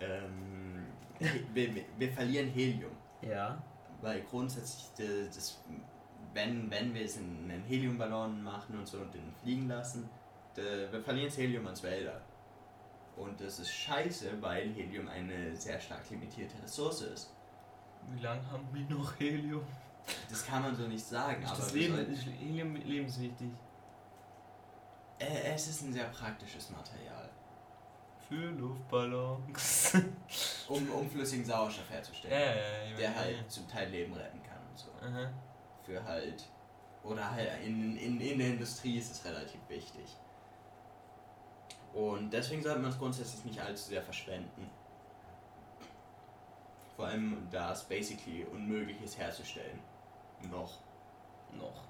[0.00, 0.86] Ähm,
[1.54, 2.92] wir, wir- verlieren Helium.
[3.22, 3.62] Ja.
[4.02, 5.62] Weil grundsätzlich, äh, das,
[6.34, 10.08] wenn, wenn wir es in einen Heliumballon machen und so und den fliegen lassen,
[10.56, 12.20] äh, wir verlieren das Helium ans Wälder.
[13.16, 17.34] Und das ist scheiße, weil Helium eine sehr stark limitierte Ressource ist.
[18.08, 19.66] Wie lange haben wir noch Helium?
[20.28, 23.50] Das kann man so nicht sagen, Ist aber das Leben, ist Helium lebenswichtig.
[25.18, 27.28] Äh, es ist ein sehr praktisches Material,
[28.26, 29.92] Für Luftballons.
[30.68, 32.96] um, um flüssigen Sauerstoff ja, herzustellen, ja, ja.
[32.96, 33.16] der ja.
[33.16, 34.88] halt zum Teil Leben retten kann und so.
[35.02, 35.30] Aha.
[35.84, 36.44] Für halt,
[37.02, 40.16] oder halt in, in, in der Industrie ist es relativ wichtig.
[41.94, 44.70] Und deswegen sollte man es grundsätzlich nicht allzu sehr verschwenden.
[46.96, 49.78] Vor allem, da es basically unmöglich ist herzustellen.
[50.50, 50.78] Noch.
[51.52, 51.82] Noch.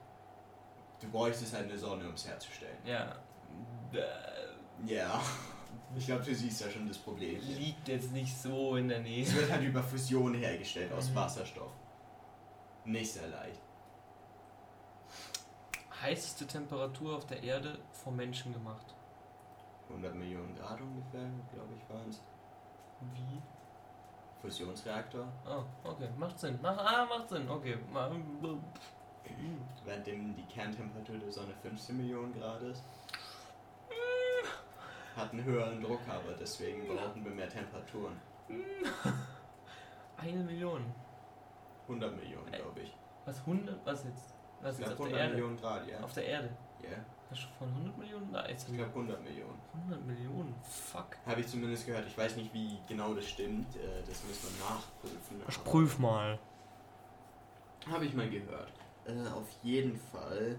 [1.00, 2.78] Du bräuchtest halt eine Sonne, um es herzustellen.
[2.84, 3.16] Ja.
[4.86, 5.20] Ja.
[5.96, 7.40] Ich glaube, du siehst ja schon das Problem.
[7.40, 9.24] liegt jetzt nicht so in der Nähe.
[9.24, 11.14] Es wird halt über Fusion hergestellt aus Mhm.
[11.16, 11.72] Wasserstoff.
[12.84, 13.60] Nicht sehr leicht.
[16.00, 18.94] Heißeste Temperatur auf der Erde vom Menschen gemacht.
[19.90, 22.22] 100 Millionen Grad ungefähr, glaube ich, waren es.
[23.14, 23.40] Wie?
[24.40, 25.26] Fusionsreaktor.
[25.44, 26.08] Ah, okay.
[26.18, 26.58] Macht Sinn.
[26.62, 27.48] Mach, ah, macht Sinn.
[27.48, 27.76] Okay.
[27.92, 28.10] Ma-
[29.84, 32.82] Währenddem die Kerntemperatur der Sonne 15 Millionen Grad ist.
[35.16, 38.20] Hat einen höheren Druck, aber deswegen brauchen wir mehr Temperaturen.
[40.16, 40.84] Eine Million.
[41.88, 42.96] 100 Millionen, glaube ich.
[43.24, 43.84] Was 100?
[43.86, 44.34] Was jetzt?
[44.62, 45.34] Was Ich jetzt auf der 100 Erde?
[45.34, 46.00] Millionen Grad, ja.
[46.00, 46.50] Auf der Erde.
[46.82, 47.19] Ja, du
[47.58, 48.34] von 100 Millionen?
[48.48, 49.58] Jetzt ich glaube 100 Millionen.
[49.84, 50.54] 100 Millionen.
[50.62, 51.16] Fuck.
[51.26, 52.06] Habe ich zumindest gehört.
[52.06, 53.74] Ich weiß nicht, wie genau das stimmt.
[53.76, 55.42] äh, Das muss man nachprüfen.
[55.48, 56.38] Ich prüf mal.
[57.90, 58.72] Habe ich mal gehört.
[59.06, 60.56] Äh, auf jeden Fall.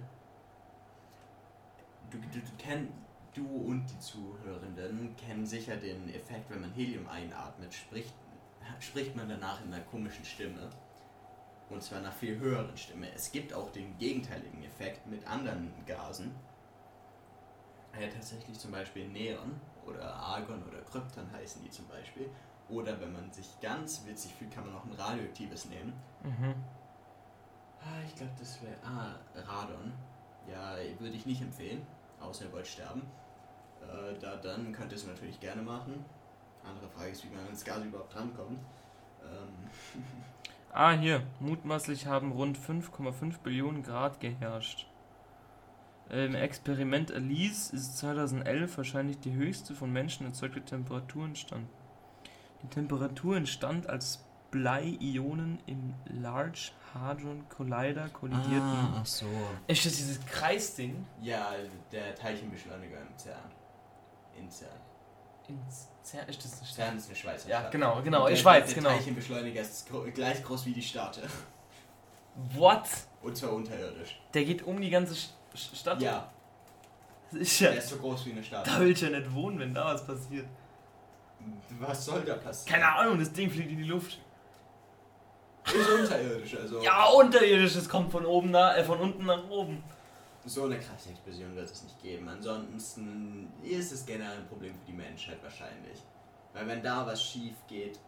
[2.09, 2.89] Du, du, du, kenn,
[3.33, 8.13] du und die Zuhörenden kennen sicher den Effekt, wenn man Helium einatmet, spricht,
[8.79, 10.69] spricht man danach in einer komischen Stimme.
[11.69, 13.07] Und zwar einer viel höheren Stimme.
[13.15, 16.35] Es gibt auch den gegenteiligen Effekt mit anderen Gasen.
[17.99, 22.29] Ja, tatsächlich zum Beispiel Neon oder Argon oder Krypton heißen die zum Beispiel.
[22.69, 25.93] Oder wenn man sich ganz witzig fühlt, kann man auch ein radioaktives nehmen.
[26.23, 26.55] Mhm.
[27.81, 28.75] Ah, ich glaube, das wäre.
[28.83, 29.91] Ah, Radon.
[30.49, 31.85] Ja, würde ich nicht empfehlen.
[32.21, 33.01] Außer ihr wollt sterben.
[33.81, 36.05] Äh, da, dann könnt ihr es natürlich gerne machen.
[36.63, 38.59] Andere Frage ist, wie man ans Gas überhaupt drankommt.
[39.23, 40.03] Ähm,
[40.73, 41.21] Ah, hier.
[41.41, 44.87] Mutmaßlich haben rund 5,5 Billionen Grad geherrscht.
[46.11, 51.69] Im Experiment Elise ist 2011 wahrscheinlich die höchste von Menschen erzeugte Temperatur entstanden.
[52.63, 58.93] Die Temperatur entstand, als Blei-Ionen im Large Hadron Collider kollidierten.
[58.99, 59.25] ach so.
[59.67, 61.05] Ist das dieses Kreisding?
[61.21, 61.51] Ja,
[61.93, 63.51] der Teilchenbeschleuniger im CERN.
[64.37, 64.69] In CERN.
[66.03, 67.71] Zer ist das nicht CERN ist eine Schweizer Ja, Stadt.
[67.71, 68.89] genau, genau, ich der, weiß, der genau.
[68.89, 71.19] Teilchenbeschleuniger ist gro gleich groß wie die Stadt.
[72.53, 72.83] What?
[73.21, 74.19] Und zwar unterirdisch.
[74.33, 76.01] Der geht um die ganze Sch- Stadt?
[76.01, 76.29] Ja,
[77.31, 77.69] Das ist ja.
[77.69, 78.65] der ist so groß wie eine Stadt.
[78.67, 80.47] Da will ich ja nicht wohnen, wenn da was passiert.
[81.79, 82.79] Was soll da passieren?
[82.81, 84.19] Keine Ahnung, das Ding fliegt in die Luft.
[85.65, 86.81] Ist unterirdisch, also.
[86.81, 89.83] Ja, unterirdisch, es kommt von oben nach, äh, von unten nach oben.
[90.45, 92.27] so eine krasse Explosion wird es nicht geben.
[92.27, 95.99] Ansonsten ist es generell ein Problem für die Menschheit wahrscheinlich.
[96.53, 97.99] Weil wenn da was schief geht,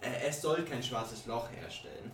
[0.00, 2.12] äh, es soll kein schwarzes Loch herstellen.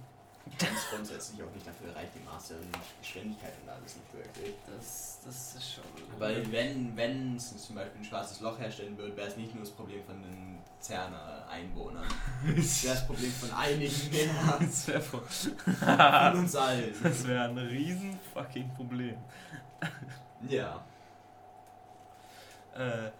[0.58, 2.68] Ganz grundsätzlich auch nicht dafür reicht die Masse und
[3.00, 4.54] Geschwindigkeit und alles nicht wirklich.
[4.66, 5.84] Das, das ist schon.
[6.18, 9.64] Weil wenn, wenn es zum Beispiel ein schwarzes Loch herstellen würde, wäre es nicht nur
[9.64, 12.06] das Problem von den Zerner Einwohnern.
[12.56, 14.58] Es wäre das Problem von einigen mehr.
[14.60, 16.94] Das wäre von, Von uns allen.
[17.02, 19.16] das wäre ein riesen fucking Problem.
[20.48, 20.84] Ja.
[22.76, 23.10] Äh,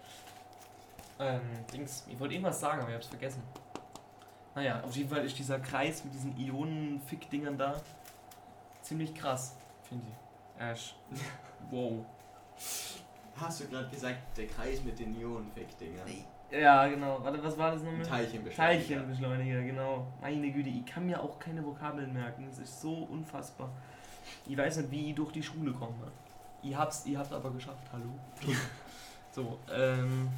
[1.19, 1.41] ähm,
[1.73, 3.41] Dings, ich wollte irgendwas sagen, aber ich hab's vergessen.
[4.55, 7.75] Naja, auf jeden Fall ist dieser Kreis mit diesen Ionen-Fick-Dingern da
[8.81, 9.55] ziemlich krass,
[9.87, 10.61] finde ich.
[10.61, 10.95] Ash.
[11.71, 12.05] Wow.
[13.35, 16.07] Hast du gerade gesagt, der Kreis mit den Ionenfick-Dingern?
[16.51, 17.23] Ja, genau.
[17.23, 18.05] Warte, was war das nochmal?
[18.05, 18.87] Teilchenbeschleuniger.
[18.87, 20.07] Teilchenbeschleuniger, genau.
[20.21, 22.45] Meine Güte, ich kann mir auch keine Vokabeln merken.
[22.47, 23.71] Das ist so unfassbar.
[24.45, 26.11] Ich weiß nicht, wie ich durch die Schule komme.
[26.61, 28.11] Ich hab's, ihr habt aber geschafft, hallo.
[29.31, 30.29] so, ähm.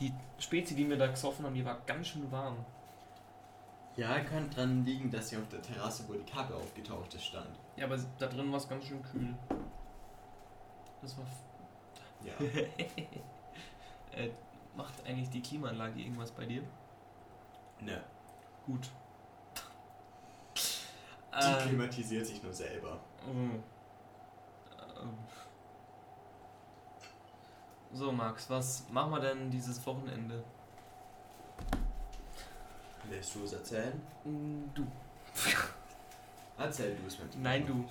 [0.00, 2.56] Die Spezi, die wir da gesoffen haben, die war ganz schön warm.
[3.96, 7.48] Ja, könnte dran liegen, dass sie auf der Terrasse, wo die Kappe aufgetaucht ist, stand.
[7.76, 9.34] Ja, aber da drin war es ganz schön kühl.
[11.00, 11.24] Das war.
[11.24, 12.32] f- Ja.
[14.18, 14.30] äh,
[14.76, 16.62] macht eigentlich die Klimaanlage irgendwas bei dir?
[17.80, 18.02] ne.
[18.66, 18.90] Gut.
[20.54, 22.98] Die Ähm, klimatisiert sich nur selber.
[23.26, 23.30] Oh.
[23.30, 23.62] Ähm.
[27.92, 30.42] So, Max, was machen wir denn dieses Wochenende?
[33.08, 34.00] Willst du es erzählen?
[34.24, 34.86] Mm, Du.
[36.58, 37.26] Erzähl du es mir.
[37.42, 37.84] Nein, du.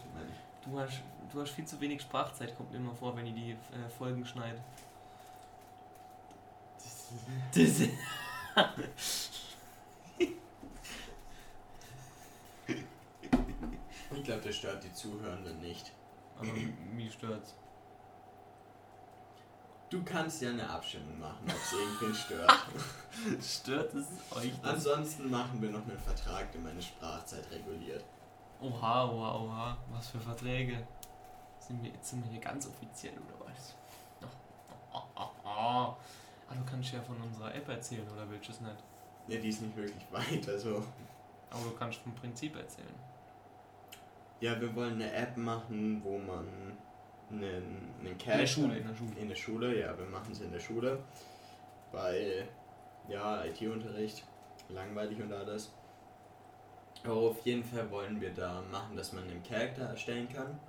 [0.63, 1.01] Du hast,
[1.31, 4.25] du hast viel zu wenig Sprachzeit, kommt mir immer vor, wenn ich die äh, Folgen
[4.25, 4.59] schneide.
[7.53, 7.81] Das
[14.15, 15.91] Ich glaube, das stört die Zuhörenden nicht.
[16.37, 16.47] Aber
[16.95, 17.53] mich stört's.
[19.89, 22.65] Du kannst ja eine Abstimmung machen, ob es irgendwen stört.
[23.41, 24.73] Stört es euch das?
[24.73, 28.03] Ansonsten machen wir noch einen Vertrag, der meine Sprachzeit reguliert.
[28.61, 29.77] Oha, oha, oha.
[29.91, 30.87] Was für Verträge?
[31.59, 33.75] Sind wir, jetzt sind wir hier ganz offiziell oder was?
[34.91, 35.95] Oh, oh, oh.
[36.47, 38.83] Ah, du kannst ja von unserer App erzählen oder willst du es nicht?
[39.27, 40.83] Ja, die ist nicht wirklich weit, also.
[41.49, 42.93] Aber du kannst vom Prinzip erzählen.
[44.39, 46.74] Ja, wir wollen eine App machen, wo man
[47.31, 49.19] einen, einen In Cache der Schule, in der Schule.
[49.19, 50.99] In der Schule, ja, wir machen es in der Schule.
[51.91, 52.47] Weil,
[53.07, 54.23] ja, IT-Unterricht,
[54.69, 55.71] langweilig und alles.
[57.03, 60.59] Aber auf jeden Fall wollen wir da machen, dass man einen Charakter erstellen kann.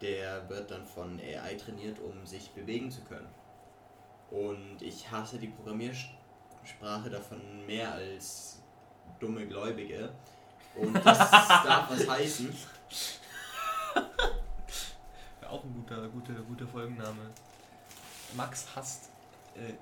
[0.00, 3.28] Der wird dann von AI trainiert, um sich bewegen zu können.
[4.30, 8.62] Und ich hasse die Programmiersprache davon mehr als
[9.20, 10.10] dumme Gläubige.
[10.74, 12.54] Und das darf was heißen.
[15.54, 17.30] Auch ein guter, guter, guter Folgenname.
[18.36, 19.10] Max hasst,
[19.54, 19.72] äh,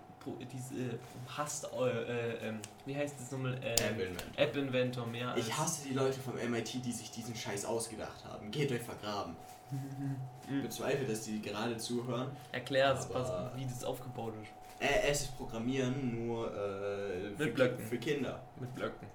[0.53, 0.99] diese, äh,
[1.35, 2.55] hasst, äh, äh,
[2.85, 3.55] wie heißt das nochmal?
[3.64, 4.27] Äh, App Inventor.
[4.37, 5.47] App Inventor mehr als.
[5.47, 8.51] Ich hasse die Leute vom MIT, die sich diesen Scheiß ausgedacht haben.
[8.51, 9.37] Geht euch vergraben.
[10.51, 12.29] Ich bezweifle, dass die gerade zuhören.
[12.51, 14.51] Erklär's, Aber- was, wie das aufgebaut ist.
[14.87, 17.87] Äh, es ist Programmieren nur äh, für, Mit Blöcken.
[17.87, 18.43] für Kinder.
[18.61, 19.07] Mit Blöcken.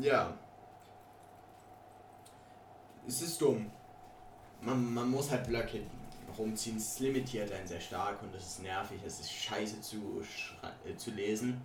[0.00, 0.32] Ja.
[3.06, 3.70] Es ist dumm.
[4.62, 5.80] Man, man muss halt Blöcke
[6.36, 6.76] rumziehen.
[6.76, 9.00] Es limitiert einen sehr stark und es ist nervig.
[9.06, 10.22] Es ist scheiße zu,
[10.86, 11.60] äh, zu lesen.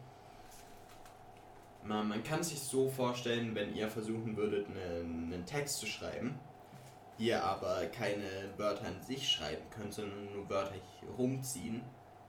[1.84, 6.40] Man, man kann sich so vorstellen, wenn ihr versuchen würdet, einen, einen Text zu schreiben,
[7.18, 8.28] ihr aber keine
[8.58, 10.76] Wörter an sich schreiben könnt, sondern nur Wörter
[11.18, 11.82] rumziehen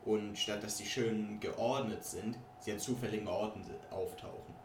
[0.04, 4.55] und statt dass die schön geordnet sind, sie an zufälligen Orten auftauchen.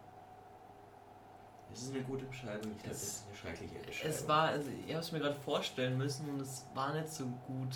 [1.71, 2.71] Das ist eine gute Beschreibung.
[2.71, 4.09] Ich glaube, das Es- ist eine schreckliche Beschreibung.
[4.15, 7.25] Es war, also ich habe es mir gerade vorstellen müssen und es war nicht so
[7.47, 7.75] gut.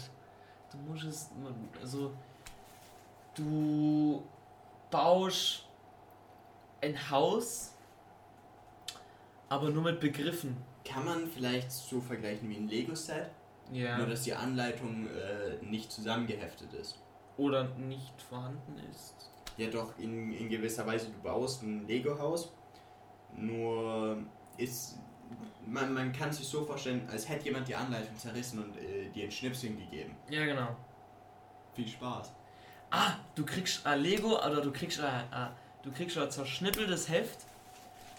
[0.71, 1.29] Du musst es,
[1.81, 2.11] also
[3.35, 4.23] du
[4.91, 5.65] baust
[6.81, 7.71] ein Haus,
[9.49, 10.57] aber nur mit Begriffen.
[10.83, 13.29] Kann man vielleicht so vergleichen wie ein Lego-Set,
[13.71, 13.97] Ja.
[13.97, 16.99] nur dass die Anleitung äh, nicht zusammengeheftet ist.
[17.37, 19.15] Oder nicht vorhanden ist.
[19.57, 22.51] Ja, doch, in, in gewisser Weise, du baust ein Lego-Haus,
[23.37, 24.17] nur
[24.57, 24.97] ist.
[25.67, 29.23] Man, man kann sich so vorstellen, als hätte jemand die Anleitung zerrissen und äh, dir
[29.25, 30.15] ein Schnipschen gegeben.
[30.29, 30.75] Ja, genau.
[31.73, 32.31] Viel Spaß.
[32.91, 35.49] Ah, du kriegst ein Lego oder du kriegst ein, ein,
[35.81, 37.39] du kriegst ein zerschnippeltes Heft.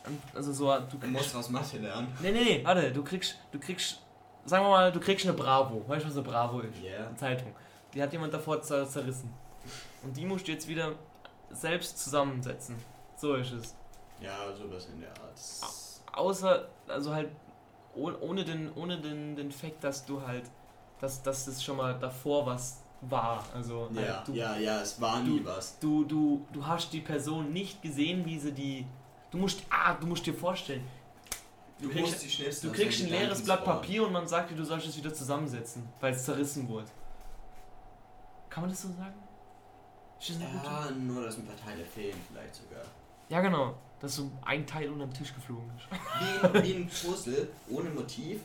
[0.07, 1.35] Und Also so, du Du musst kriegst.
[1.37, 2.09] was Mathe lernen.
[2.21, 4.03] Nee, nee, nee, warte, du kriegst, du kriegst,
[4.45, 5.85] sagen wir mal, du kriegst eine Bravo.
[5.89, 6.83] Weißt du, was eine Bravo ist?
[6.83, 7.07] Ja.
[7.07, 7.55] Eine Zeitung.
[7.95, 9.33] Die hat jemand davor zer zerrissen.
[10.03, 10.93] Und die musst du jetzt wieder
[11.51, 12.75] selbst zusammensetzen.
[13.17, 13.77] So ist es.
[14.21, 15.39] Ja, sowas in der Art.
[16.12, 17.31] Außer, also halt,
[17.95, 20.45] oh- ohne den, ohne den, den Fakt, dass du halt
[21.01, 23.45] dass, dass das schon mal davor was war.
[23.55, 25.79] Also halt Ja, du, ja, ja, es war nie was.
[25.79, 28.87] du, du, du hast die Person nicht gesehen, wie sie die.
[29.31, 30.87] Du musst, ah, du musst dir vorstellen,
[31.79, 33.64] du kriegst, musst die Schnipsel du kriegst ein deinen leeres Blatt.
[33.64, 36.87] Papier und man sagt dir, du sollst es wieder zusammensetzen, weil es zerrissen wurde.
[38.49, 39.14] Kann man das so sagen?
[40.19, 42.85] Ist das Ja, nur dass ein paar Teile fehlen vielleicht sogar.
[43.29, 43.75] ja, genau.
[44.01, 46.55] Dass so ein Teil unter den Tisch geflogen ist.
[46.55, 48.40] Wie, wie ein Puzzle ohne Motiv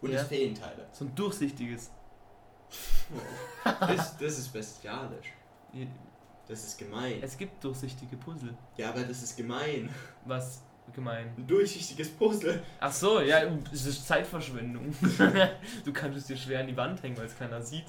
[0.00, 0.20] und Ja.
[0.20, 0.86] es fehlen Teile.
[0.92, 1.90] So ein durchsichtiges.
[3.64, 5.32] Das, das ist bestialisch.
[6.48, 7.18] Das ist gemein.
[7.22, 8.54] Es gibt durchsichtige Puzzle.
[8.76, 9.88] Ja, aber das ist gemein.
[10.24, 10.62] Was
[10.94, 11.32] gemein.
[11.36, 12.62] Ein durchsichtiges Puzzle.
[12.80, 13.42] Ach so, ja,
[13.72, 14.94] es ist Zeitverschwendung.
[15.84, 17.84] du kannst es dir schwer an die Wand hängen, weil es keiner sieht.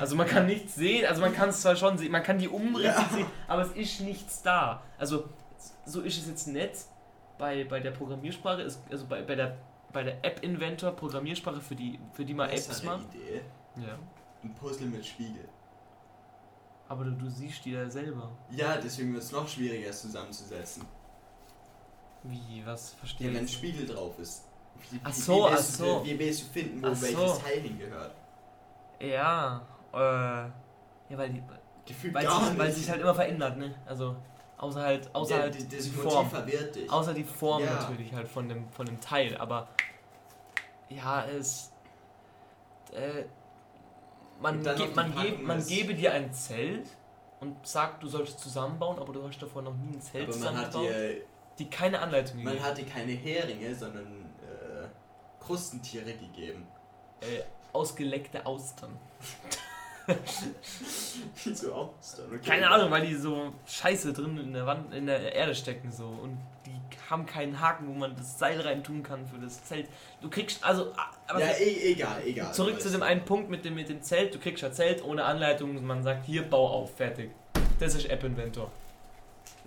[0.00, 2.48] Also man kann nichts sehen, also man kann es zwar schon sehen, man kann die
[2.48, 3.08] Umrisse Ja.
[3.12, 4.82] sehen, aber es ist nichts da.
[4.98, 5.28] Also
[5.86, 6.72] so ist es jetzt nicht
[7.38, 9.56] bei, bei der Programmiersprache, ist, also bei, bei der
[9.92, 13.14] bei der App Inventor Programmiersprache, für die, für die man Apps Bessere macht.
[13.14, 13.42] Idee.
[13.76, 13.98] Ja.
[14.42, 15.46] Ein Puzzle mit Spiegel.
[16.88, 18.30] Aber du, du siehst die da selber.
[18.50, 20.86] Ja, deswegen wird es noch schwieriger, es zusammenzusetzen.
[22.22, 23.36] Wie, was verstehe Ja, ich?
[23.38, 23.48] wenn ein?
[23.48, 24.44] Spiegel drauf ist.
[24.90, 26.04] Wie, Ach wie- so, wie ach willst du- so.
[26.04, 27.02] Wie willst du finden, wo Ach so.
[27.02, 28.14] welches Teil hingehört?
[29.00, 30.52] Ja, äh, ja,
[31.18, 31.42] weil die,
[31.84, 33.74] Gefühlt weil sich, weil sich halt immer verändert, ne?
[33.86, 34.16] Also
[34.62, 36.30] außer halt, außer Der- halt die- die Form.
[36.30, 36.90] verwirrt dich.
[36.90, 37.74] Außer die Form Ja.
[37.74, 39.68] natürlich halt von dem, von dem Teil, aber
[40.88, 41.70] ja, es.
[42.92, 43.24] Äh,
[44.40, 46.86] man, ge die man, ge man gebe dir ein Zelt
[47.40, 50.56] und sagt, du sollst zusammenbauen, aber du hast davor noch nie ein Zelt aber man
[50.58, 51.22] hat zusammengebaut, dir,
[51.58, 52.64] die keine Anleitung man gegeben.
[52.68, 54.06] hat dir keine Heringe, sondern
[54.42, 54.86] äh,
[55.44, 56.66] Krustentiere gegeben.
[57.20, 57.42] Äh,
[57.72, 58.96] ausgeleckte Austern.
[61.44, 61.94] Wieso?
[62.28, 62.38] Okay.
[62.44, 66.06] Keine Ahnung, weil die so scheiße drin in der Wand, in der Erde stecken so
[66.06, 66.72] und die
[67.10, 69.88] haben keinen Haken, wo man das Seil rein tun kann für das Zelt.
[70.20, 70.92] Du kriegst also
[71.26, 72.52] aber Ja, e egal, egal.
[72.54, 74.34] zurück zu dem einen Punkt mit dem mit dem Zelt.
[74.34, 75.84] Du kriegst ja Zelt ohne Anleitung.
[75.84, 77.30] Man sagt hier bau auf, fertig.
[77.78, 78.70] Das ist App Inventor.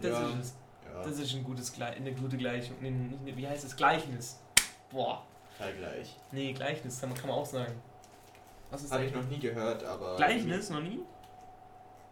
[0.01, 0.27] Das Ja.
[0.29, 0.53] ist es.
[0.93, 2.77] Ja, Das ist ein gutes eine gute Gleichung.
[3.25, 3.75] Wie heißt es?
[3.75, 4.39] Gleichnis.
[4.91, 5.23] Boah.
[5.57, 6.15] Vergleich.
[6.31, 7.73] Nee, Gleichnis, kann man auch sagen.
[8.72, 10.16] Was ist Habe ich eigentlich- noch nie gehört, aber.
[10.18, 10.99] Gleichnis noch nie?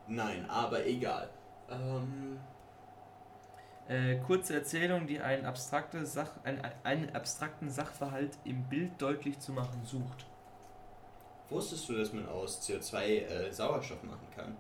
[0.08, 1.30] Nein, aber egal.
[1.70, 2.40] Ähm,
[3.90, 9.52] Äh, kurze Erzählung, die einen, abstrakte Sach ein, einen abstrakten Sachverhalt im Bild deutlich zu
[9.52, 10.26] machen sucht.
[11.50, 14.56] wusstest du, dass man aus CO2 äh, Sauerstoff machen kann?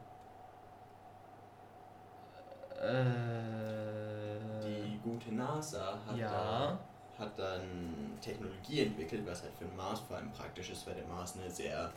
[3.24, 6.30] Äh, Die gute NASA hat, ja.
[6.30, 6.80] da,
[7.24, 11.06] hat dann Technologie entwickelt, was halt für den Mars vor allem praktisch ist, weil der
[11.08, 11.92] Mars eine sehr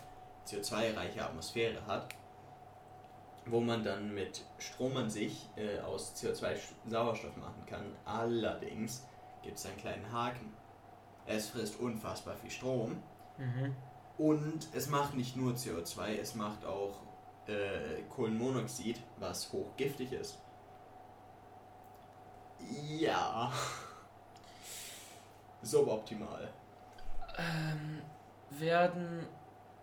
[0.47, 2.07] CO2-reiche Atmosphäre hat,
[3.47, 7.85] wo man dann mit Strom an sich äh, aus CO2 Sch- Sauerstoff machen kann.
[8.05, 9.05] Allerdings
[9.43, 10.53] gibt es einen kleinen Haken.
[11.27, 13.03] Es frisst unfassbar viel Strom
[13.39, 13.74] Mhm.
[14.18, 17.01] und es macht nicht nur CO2, es macht auch
[17.47, 20.39] äh, Kohlenmonoxid, was hochgiftig ist.
[22.99, 23.53] Ja.
[25.66, 26.48] Suboptimal.
[27.38, 28.02] Ähm,
[28.50, 29.26] werden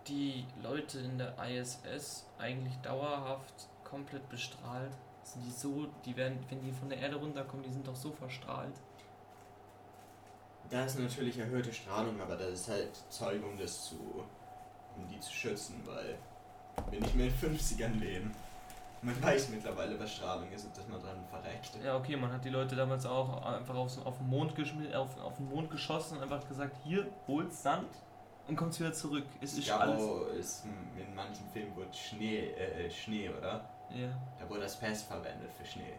[0.07, 4.91] die Leute in der ISS eigentlich dauerhaft komplett bestrahlt?
[5.23, 8.11] Sind die so, die werden, wenn die von der Erde runterkommen, die sind doch so
[8.11, 8.75] verstrahlt.
[10.69, 14.25] Da ist natürlich erhöhte Strahlung, aber das ist halt Zeug, um das zu.
[14.95, 16.17] um die zu schützen, weil
[16.91, 18.31] wir nicht mehr in den 50ern leben.
[19.03, 21.71] Man weiß mittlerweile, was Strahlung ist und dass man dran verreckt.
[21.83, 24.53] Ja, okay, man hat die Leute damals auch einfach auf, auf, den, Mond
[24.95, 27.89] auf, auf den Mond geschossen und einfach gesagt, hier, holt Sand
[28.47, 29.25] und kommt wieder zurück.
[29.41, 29.99] Es ist Ja, alles.
[29.99, 30.63] wo es
[30.97, 33.67] in manchen Filmen wird Schnee, äh, Schnee, oder?
[33.89, 34.07] Ja.
[34.39, 35.93] Da wurde das Pest verwendet für Schnee.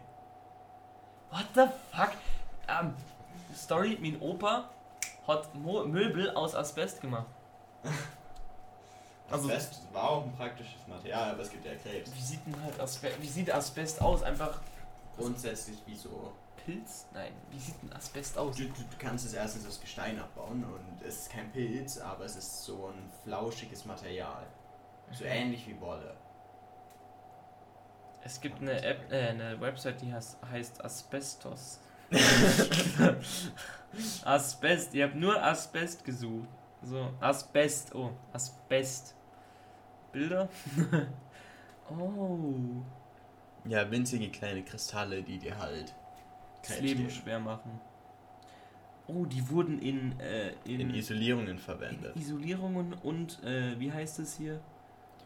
[1.29, 2.11] What the fuck?
[2.67, 2.93] Ähm,
[3.53, 4.69] Story, mein Opa
[5.27, 7.27] hat Mo Möbel aus Asbest gemacht.
[9.29, 12.11] Also- Asbest war auch ein praktisches Material, aber es gibt ja Krebs.
[12.15, 14.23] Wie sieht denn halt Asbest, wie sieht Asbest aus?
[14.23, 14.61] Einfach
[15.17, 16.33] Grundsätzlich wie so.
[16.65, 17.05] Pilz?
[17.13, 18.55] Nein, wie sieht denn Asbest aus?
[18.57, 22.25] Du, du, du kannst es erstens aus Gestein abbauen und es ist kein Pilz, aber
[22.25, 24.45] es ist so ein flauschiges Material.
[25.11, 25.29] So Mhm.
[25.31, 26.15] ähnlich wie Wolle.
[28.23, 31.79] Es gibt eine App, äh, eine Website, die heißt, heißt Asbestos.
[34.23, 36.49] Asbest, ihr habt nur Asbest gesucht.
[36.85, 39.15] So, Asbest, oh, Asbest.
[40.11, 40.47] Bilder?
[41.89, 42.83] oh.
[43.65, 45.93] Ja, winzige kleine Kristalle, die dir halt
[46.61, 47.81] Das Leben schwer machen.
[49.07, 52.15] Oh, die wurden in, äh, in, in Isolierungen in verwendet.
[52.15, 54.59] Isolierungen und, äh, wie heißt es hier?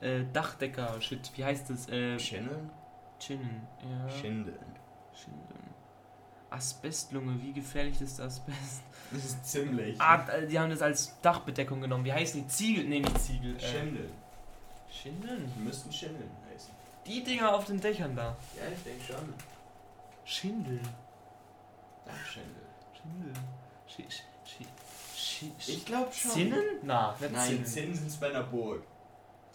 [0.01, 1.87] Äh, Dachdecker, shit, wie heißt es?
[1.89, 2.69] Äh, Schindeln?
[3.19, 4.09] Chinnen, ja.
[4.09, 4.75] Schindeln.
[5.13, 5.58] Schindeln.
[6.49, 8.81] Asbestlunge, wie gefährlich ist Asbest?
[9.11, 9.99] Das ist ziemlich.
[9.99, 12.05] Ah, die haben das als Dachbedeckung genommen.
[12.05, 12.47] Wie heißen die?
[12.47, 12.83] Ziegel?
[12.85, 13.55] Nee, nicht Ziegel.
[13.55, 14.11] Äh, Schindeln.
[14.91, 15.51] Schindeln?
[15.55, 16.71] Die müssten Schindeln heißen.
[17.07, 18.35] Die Dinger auf den Dächern da.
[18.55, 19.33] Ja, ich denke schon.
[20.25, 20.87] Schindeln.
[22.05, 22.63] Dachschindel.
[22.93, 23.39] Schindeln.
[23.87, 24.65] Schi, schi,
[25.15, 26.31] schi, schi, Ich glaube schon.
[26.31, 26.63] Zinnen?
[26.83, 27.65] Na, nicht Nein, Zinnen.
[27.65, 28.83] Zinnen sind es bei einer Burg.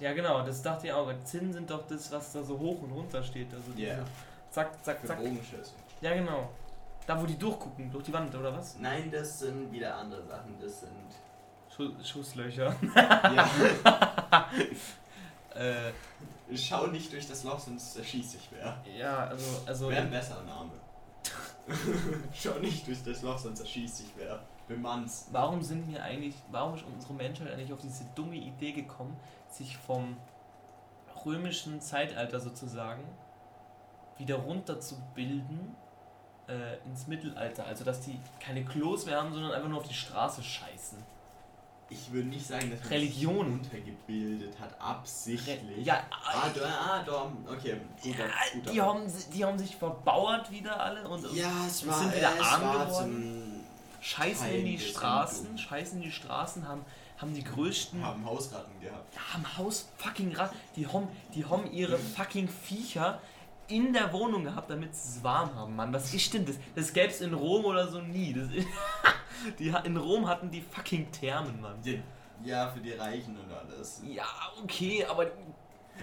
[0.01, 1.09] Ja, genau, das dachte ich auch.
[1.25, 3.55] Zinnen sind doch das, was da so hoch und runter steht.
[3.55, 3.99] Also Ja.
[4.51, 5.19] Zack, zack, Für zack.
[5.19, 5.73] Bogenschüsse.
[6.01, 6.51] Ja, genau.
[7.07, 8.79] Da, wo die durchgucken, durch die Wand, oder was?
[8.79, 10.59] Nein, das sind wieder andere Sachen.
[10.61, 10.91] Das sind.
[11.75, 12.75] Schu Schusslöcher.
[12.95, 14.49] Ja.
[15.55, 15.93] äh,
[16.57, 18.77] Schau nicht durch das Loch, sonst erschießt sich wer.
[18.97, 20.73] ja, also, also Wäre ein besserer Name.
[22.35, 24.41] Schau nicht durch das Loch, sonst erschießt sich wer.
[24.69, 25.29] Bemannst.
[25.31, 29.15] warum sind wir eigentlich, warum ist unsere Menschheit eigentlich auf diese dumme Idee gekommen,
[29.51, 30.17] sich vom
[31.27, 33.05] römischen Zeitalter sozusagen
[34.17, 35.77] wieder runterzubilden
[36.49, 37.67] äh, ins Mittelalter?
[37.67, 40.99] Also, dass die keine Klos mehr haben, sondern einfach nur auf die Straße scheißen.
[41.91, 43.53] Ich würde nicht sagen, dass man Religion.
[43.53, 45.85] untergebildet hat, absichtlich.
[45.85, 48.25] Ja, Ah, da, ah, da, okay, guter,
[48.55, 52.33] guter die haben, die haben sich verbauert wieder alle und Ja, es war, sind wieder
[52.37, 53.65] es arm geworden.
[54.01, 55.59] scheißen in die Straßen, Handlung.
[55.59, 56.85] scheißen in die Straßen, haben,
[57.19, 59.17] haben die größten, haben Hausratten gehabt.
[59.33, 63.21] haben Haus fucking Rat, die haben, die haben ihre fucking Viecher
[63.69, 65.93] in der Wohnung gehabt, damit sie es warm haben, Mann.
[65.93, 66.57] Was ist denn das?
[66.75, 68.33] Das gäb's in Rom oder so nie.
[68.33, 68.49] Das
[69.59, 71.77] die, in Rom hatten die fucking Thermen, Mann.
[72.45, 74.03] Ja, für die Reichen und alles.
[74.07, 74.27] Ja,
[74.63, 75.27] okay, aber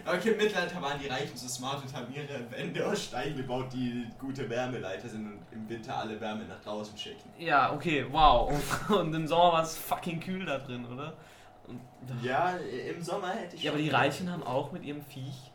[0.06, 3.68] Okay, im Mittelalter waren die Reichen so smart und haben ihre Wände aus Stein gebaut,
[3.74, 7.30] die gute Wärmeleiter sind und im Winter alle Wärme nach draußen schicken.
[7.38, 8.50] ja, okay, wow.
[8.90, 11.14] Und, im Sommer war es fucking kühl da drin, oder?
[11.68, 11.82] Und,
[12.24, 13.90] Ja, im Sommer hätte ich Ja, aber die.
[13.90, 15.52] Reichen haben auch mit ihrem Viech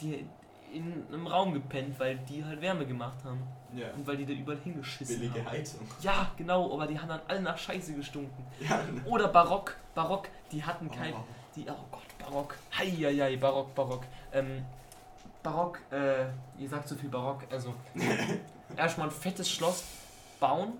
[0.00, 0.26] die
[0.72, 3.42] in einem Raum gepennt, weil die halt Wärme gemacht haben.
[3.74, 5.50] Ja, Und weil die da überall hingeschissen billige haben.
[5.52, 5.86] Heizung.
[6.00, 8.44] Ja, genau, aber die haben dann alle nach Scheiße gestunken.
[8.60, 11.12] Ja, Oder Barock, Barock, die hatten kein.
[11.12, 11.24] Oh.
[11.54, 12.56] Die, oh Gott, Barock.
[12.76, 14.04] Heieiei, Barock, Barock.
[14.32, 14.64] Ähm,
[15.42, 16.24] Barock, äh,
[16.58, 17.74] ihr sagt so viel Barock, also
[18.76, 19.84] erstmal ein fettes Schloss
[20.40, 20.72] bauen,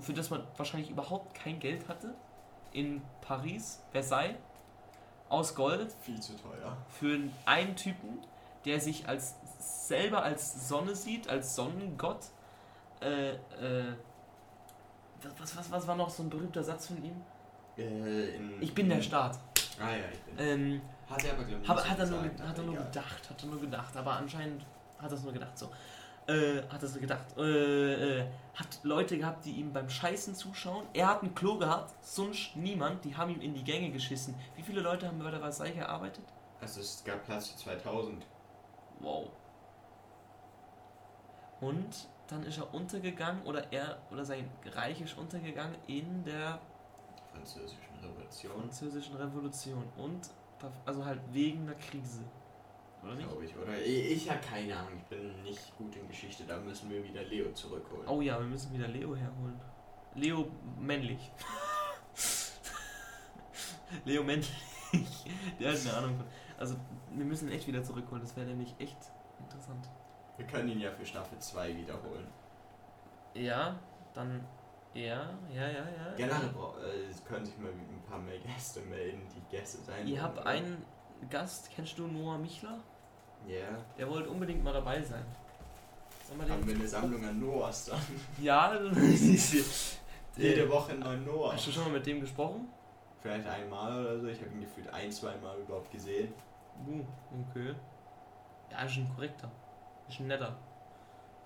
[0.00, 2.14] für das man wahrscheinlich überhaupt kein Geld hatte.
[2.72, 4.36] In Paris, Versailles,
[5.28, 6.76] aus Gold, viel zu teuer.
[6.90, 8.18] für einen Typen,
[8.66, 12.20] der sich als selber als Sonne sieht, als Sonnengott.
[13.00, 13.94] Äh, äh,
[15.38, 17.14] was, was, was war noch so ein berühmter Satz von ihm?
[17.78, 19.38] Äh, in, Ich bin der Staat.
[19.80, 20.38] Ah ja, ich bin.
[20.38, 22.74] Ähm, hat er aber, glaube ich, hat, er nur, gesagt, ge- hat er aber nur
[22.74, 22.86] egal.
[22.86, 24.64] gedacht, hat er nur gedacht, aber anscheinend
[24.98, 25.66] hat er es nur gedacht so.
[26.26, 27.24] Äh, hat er es nur gedacht.
[27.36, 30.86] Äh, äh, hat Leute gehabt, die ihm beim Scheißen zuschauen.
[30.94, 33.04] Er hat ein Klo gehabt, sonst niemand.
[33.04, 34.34] Die haben ihm in die Gänge geschissen.
[34.56, 36.24] Wie viele Leute haben bei der Versailles gearbeitet?
[36.60, 38.26] Also es gab Platz für 2000.
[39.00, 39.28] Wow.
[41.60, 46.60] Und dann ist er untergegangen oder er oder sein Reich ist untergegangen in der
[47.32, 50.30] Französischen Revolution, französischen Revolution und
[50.84, 52.22] also halt wegen der Krise.
[53.02, 53.28] Oder nicht?
[53.28, 53.78] glaube ich, oder?
[53.78, 57.22] Ich, ich habe keine Ahnung, ich bin nicht gut in Geschichte, da müssen wir wieder
[57.22, 58.08] Leo zurückholen.
[58.08, 59.60] Oh ja, wir müssen wieder Leo herholen.
[60.14, 61.30] Leo männlich.
[64.04, 64.50] Leo männlich.
[65.60, 66.26] Der hat eine Ahnung von.
[66.58, 66.76] Also
[67.12, 68.98] wir müssen ihn echt wieder zurückholen, das wäre nämlich echt
[69.38, 69.88] interessant.
[70.36, 72.26] Wir können ihn ja für Staffel 2 wiederholen.
[73.34, 73.78] Ja,
[74.14, 74.44] dann
[74.94, 76.14] ja, ja, ja, ja.
[76.16, 76.50] Generell
[76.82, 80.46] äh, es können sich mal ein paar mehr Gäste melden, die Gäste sein Ihr habt
[80.46, 80.82] einen
[81.28, 82.78] Gast, kennst du Noah Michler?
[83.46, 85.24] Ja, Der wollte unbedingt mal dabei sein.
[86.26, 88.00] Sollen wir haben wir eine Sammlung an Noahs dann.
[88.40, 88.72] Ja,
[90.36, 91.52] Jede Woche einen neuen Noah.
[91.52, 92.68] Hast du schon mal mit dem gesprochen?
[93.26, 96.32] Vielleicht einmal oder so, ich habe ihn gefühlt ein, zwei Mal überhaupt gesehen.
[96.86, 97.04] Uh,
[97.50, 97.74] okay.
[98.70, 99.50] Ja, ist ein korrekter.
[100.08, 100.56] Ist ein netter.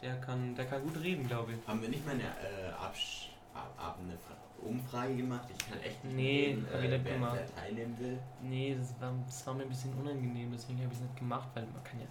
[0.03, 1.69] Der kann, der kann gut reden, glaube ich.
[1.69, 5.49] Haben wir nicht mal eine, äh, Absch ab, ab eine Fra- Umfrage gemacht?
[5.51, 8.19] Ich kann echt nicht Nee, ich nicht wer, wer teilnehmen will.
[8.43, 11.49] Nee, das war, das war mir ein bisschen unangenehm, deswegen habe ich es nicht gemacht,
[11.55, 12.07] weil man kann ja.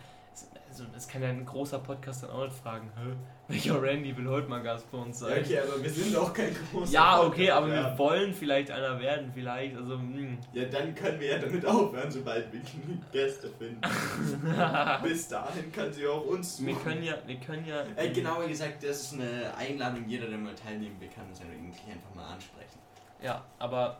[0.70, 3.14] Also, das kann ja ein großer Podcast dann auch nicht fragen, Hä,
[3.48, 5.44] welcher Randy will heute mal Gast bei uns Ja, sein?
[5.44, 7.74] okay, aber wir sind doch kein großer Ja, okay, Podcast, aber ja.
[7.92, 9.76] wir wollen vielleicht einer werden, vielleicht.
[9.76, 10.38] Also, hm.
[10.54, 13.82] Ja, dann können wir ja damit aufhören, sobald wir genügend Gäste finden.
[15.04, 16.84] Bis dahin können sie auch uns wir suchen.
[16.84, 17.84] können ja, wir können ja.
[17.96, 21.46] Äh, genauer gesagt, das ist eine Einladung, jeder, der mal teilnehmen will, kann uns ja
[21.46, 22.78] eigentlich einfach mal ansprechen.
[23.22, 24.00] Ja, aber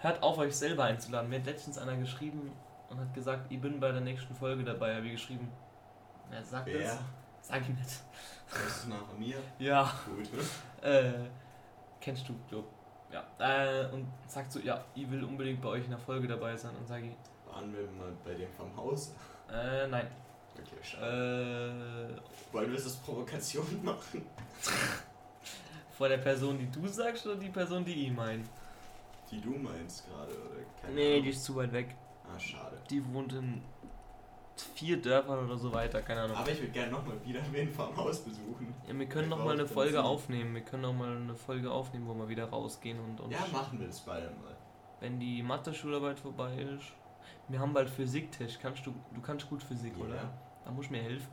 [0.00, 1.30] hört auf, euch selber einzuladen.
[1.30, 2.52] Mir hat letztens einer geschrieben
[2.90, 4.96] und hat gesagt, ich bin bei der nächsten Folge dabei.
[4.96, 5.48] Habe ich geschrieben.
[6.28, 6.78] Wer sagt Wer?
[6.80, 6.98] das?
[7.42, 8.00] Sag ich nicht.
[8.50, 9.36] Das ist nach mir.
[9.58, 10.28] Ja, Gut.
[10.82, 11.12] äh,
[12.00, 12.64] kennst du, glaub.
[13.12, 16.56] Ja, äh, und sagt so, ja, ich will unbedingt bei euch in der Folge dabei
[16.56, 16.74] sein.
[16.76, 19.12] Und sage ich, Waren wir mal bei dem vom Haus?
[19.52, 20.06] äh, nein.
[20.54, 22.16] Okay, schade.
[22.20, 24.24] Äh, Wollen wir es als Provokation machen?
[25.96, 28.42] vor der Person, die du sagst oder die Person, die ich meine?
[29.30, 30.60] Die du meinst gerade, oder?
[30.82, 31.22] Keine Nee, Ahnung.
[31.24, 31.94] die ist zu weit weg.
[32.34, 32.78] Ah, schade.
[32.90, 33.62] Die wohnt in
[34.74, 36.36] vier Dörfern oder so weiter, keine Ahnung.
[36.36, 38.74] Aber ich würde gerne nochmal wieder wen vom Haus besuchen.
[38.86, 39.66] Ja, wir können Ich noch brauch mal eine.
[39.66, 40.54] Folge aufnehmen.
[40.54, 43.78] Wir können noch mal eine Folge aufnehmen, wo wir wieder rausgehen und, und Ja, machen
[43.80, 44.54] wir das bald mal.
[45.00, 46.84] wenn die Mathe-Schularbeit vorbei ist.
[47.48, 48.58] Wir haben bald Physiktisch.
[48.60, 50.14] Kannst du, du kannst gut Physik, oder?
[50.16, 50.30] Ja.
[50.64, 51.28] Da musst du mir helfen.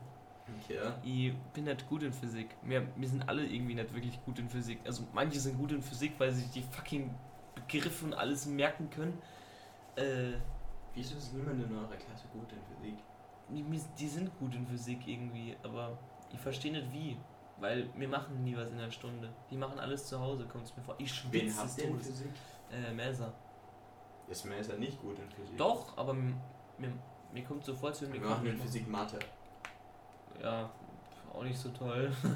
[0.64, 0.80] Okay.
[1.04, 2.48] Ich bin nicht gut in Physik.
[2.64, 4.80] Wir, wir sind alle irgendwie nicht wirklich gut in Physik.
[4.86, 7.14] Also manche sind gut in Physik, weil sie die fucking
[7.56, 9.18] Begriffe und alles merken können.
[9.98, 10.38] Äh,
[10.98, 12.98] Wieso ist niemand in eurer Klasse gut in Physik?
[13.50, 13.64] die,
[13.98, 15.98] die sind gut in Physik irgendwie, aber
[16.32, 17.18] ich verstehe nicht wie.
[17.60, 19.30] Weil wir machen nie was in der Stunde.
[19.50, 20.96] Die machen alles zu Hause, kommt es mir vor.
[21.00, 22.08] Ich Wen schwitze des in Todes.
[22.08, 22.32] Physik?
[22.72, 23.34] Äh, Merser.
[24.28, 25.58] Ist ja nicht gut in Physik.
[25.58, 26.34] Doch, aber mir,
[27.34, 29.18] mir, kommt sofort zu Wir machen in Physik Mathe.
[30.42, 30.70] Ja,
[31.34, 32.12] auch nicht so toll.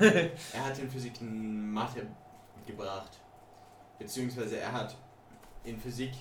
[0.54, 2.08] Er hat in Physik Mathe
[2.66, 3.20] gebracht.
[4.00, 4.96] Beziehungsweise er hat
[5.64, 6.14] in Physik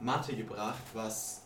[0.00, 1.42] Mathe gebracht, was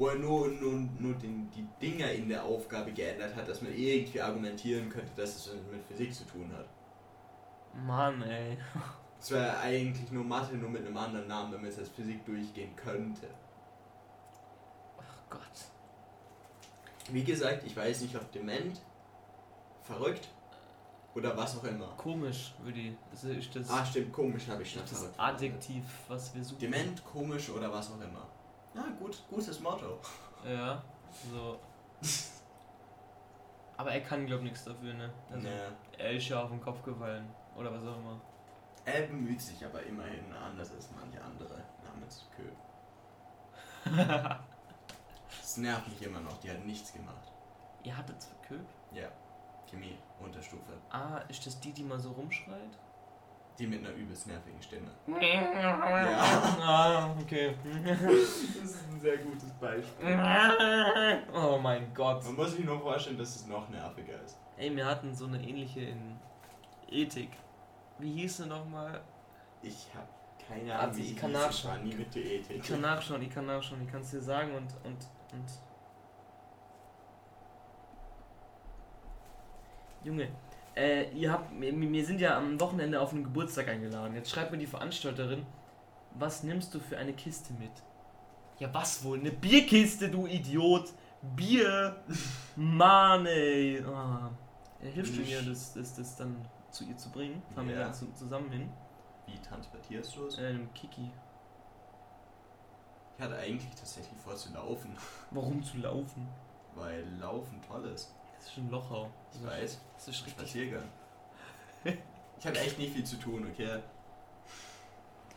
[0.00, 3.70] wo er nur, nur, nur den, die Dinger in der Aufgabe geändert hat, dass man
[3.74, 6.66] irgendwie argumentieren könnte, dass es mit Physik zu tun hat.
[7.86, 8.56] Mann, ey.
[9.20, 12.74] Es wäre eigentlich nur Mathe, nur mit einem anderen Namen, damit es als Physik durchgehen
[12.76, 13.28] könnte.
[14.98, 15.42] Ach Gott.
[17.12, 18.80] Wie gesagt, ich weiß nicht, ob dement,
[19.82, 20.30] verrückt
[21.14, 21.88] oder was auch immer.
[21.96, 22.94] Komisch, würde ich.
[23.10, 25.14] Das ist das, Ah, stimmt, komisch habe ich schon das verrückt.
[25.18, 26.58] Adjektiv, was wir suchen.
[26.60, 28.26] Dement, komisch oder was auch immer.
[28.74, 29.98] Ja, gut, gutes Motto.
[30.44, 30.82] Ja,
[31.30, 31.58] so.
[33.76, 35.10] Aber er kann, glaub nichts dafür, ne?
[35.30, 35.54] Also, Nee.
[35.98, 37.26] Er ist ja auf den Kopf gefallen.
[37.56, 38.20] Oder was auch immer.
[38.84, 42.42] Er bemüht sich aber immerhin anders als manche andere namens Kö.
[45.42, 47.30] Es nervt mich immer noch, die hat nichts gemacht.
[47.82, 48.60] Ihr hattet Köp?
[48.92, 49.08] Ja,
[49.70, 50.72] Chemie, Unterstufe.
[50.90, 52.78] Ah, ist das die, die mal so rumschreit?
[53.58, 54.90] Die mit einer übelst nervigen Stimme.
[55.20, 56.56] Ja.
[56.62, 57.54] Ah, okay.
[57.84, 60.18] Das ist ein sehr gutes Beispiel.
[61.34, 62.24] Oh mein Gott.
[62.24, 64.38] Man muss sich nur vorstellen, dass es noch nerviger ist.
[64.56, 66.18] Ey, wir hatten so eine ähnliche in
[66.90, 67.30] Ethik.
[67.98, 69.00] Wie hieß sie nochmal?
[69.62, 70.08] Ich habe
[70.48, 71.38] keine Ahnung, wie ich sie kann hieß.
[71.40, 71.74] Ich nachschauen.
[71.76, 72.56] war nie mit der Ethik.
[72.56, 74.98] Ich kann nachschauen, ich kann nachschauen, ich kann es dir sagen und, und,
[75.32, 75.44] und.
[80.04, 80.28] Junge,
[80.76, 84.14] äh, ihr habt, wir, wir sind ja am Wochenende auf einen Geburtstag eingeladen.
[84.14, 85.44] Jetzt schreibt mir die Veranstalterin,
[86.14, 87.70] was nimmst du für eine Kiste mit?
[88.58, 89.18] Ja, was wohl?
[89.18, 90.92] Eine Bierkiste, du Idiot!
[91.36, 91.96] Bier!
[92.56, 93.82] Mann, ey!
[93.86, 94.30] Ah.
[94.82, 96.36] Ja, hilfst du mir, das, das, das dann
[96.70, 97.42] zu ihr zu bringen?
[97.54, 97.84] Fahren wir Ja.
[97.84, 98.70] dann zu, zusammen hin?
[99.26, 100.38] Wie transportierst du es?
[100.38, 101.10] Äh, einem Kiki.
[103.16, 104.96] Ich hatte eigentlich tatsächlich vor zu laufen,
[105.30, 106.26] Warum zu laufen?
[106.74, 108.14] weil Laufen toll ist.
[108.40, 109.10] Das ist schon Lochau.
[109.34, 109.80] Ich weiß.
[109.96, 110.32] Das ist richtig.
[110.32, 110.88] Spaziergang.
[111.84, 113.80] Ich habe echt nicht viel zu tun, okay?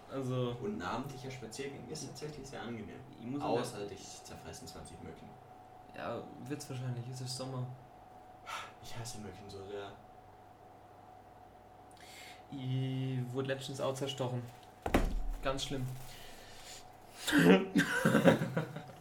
[0.09, 2.99] Also, Und ein abendlicher Spaziergang ist tatsächlich sehr angenehm.
[3.19, 5.29] ich muss Außer dich zerfressen 20 Mücken.
[5.97, 7.05] Ja, wird's wahrscheinlich.
[7.11, 7.67] Es ist Sommer.
[8.81, 9.91] Ich hasse Mücken so sehr.
[12.51, 14.41] Ich wurde letztens auch zerstochen.
[15.41, 15.85] Ganz schlimm.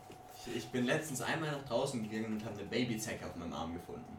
[0.47, 3.75] Ich, ich bin letztens einmal nach draußen gegangen und habe eine Babyzecke auf meinem Arm
[3.75, 4.19] gefunden.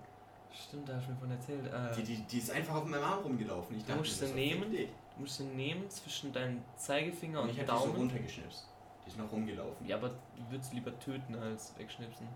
[0.52, 1.66] Stimmt, da hast du mir von erzählt.
[1.74, 3.76] Äh, Die, die, die ist einfach auf meinem Arm rumgelaufen.
[3.76, 4.72] Ich Du dachte, musst doch nehmen?
[4.72, 4.88] du
[5.20, 7.96] musst sie nehmen zwischen deinen Zeigefinger Und und, ich habe die so Daumen.
[7.98, 8.68] runtergeschnipst.
[9.06, 9.86] Die ist noch rumgelaufen.
[9.88, 12.28] ja, aber du würdest lieber töten als wegschnipsen.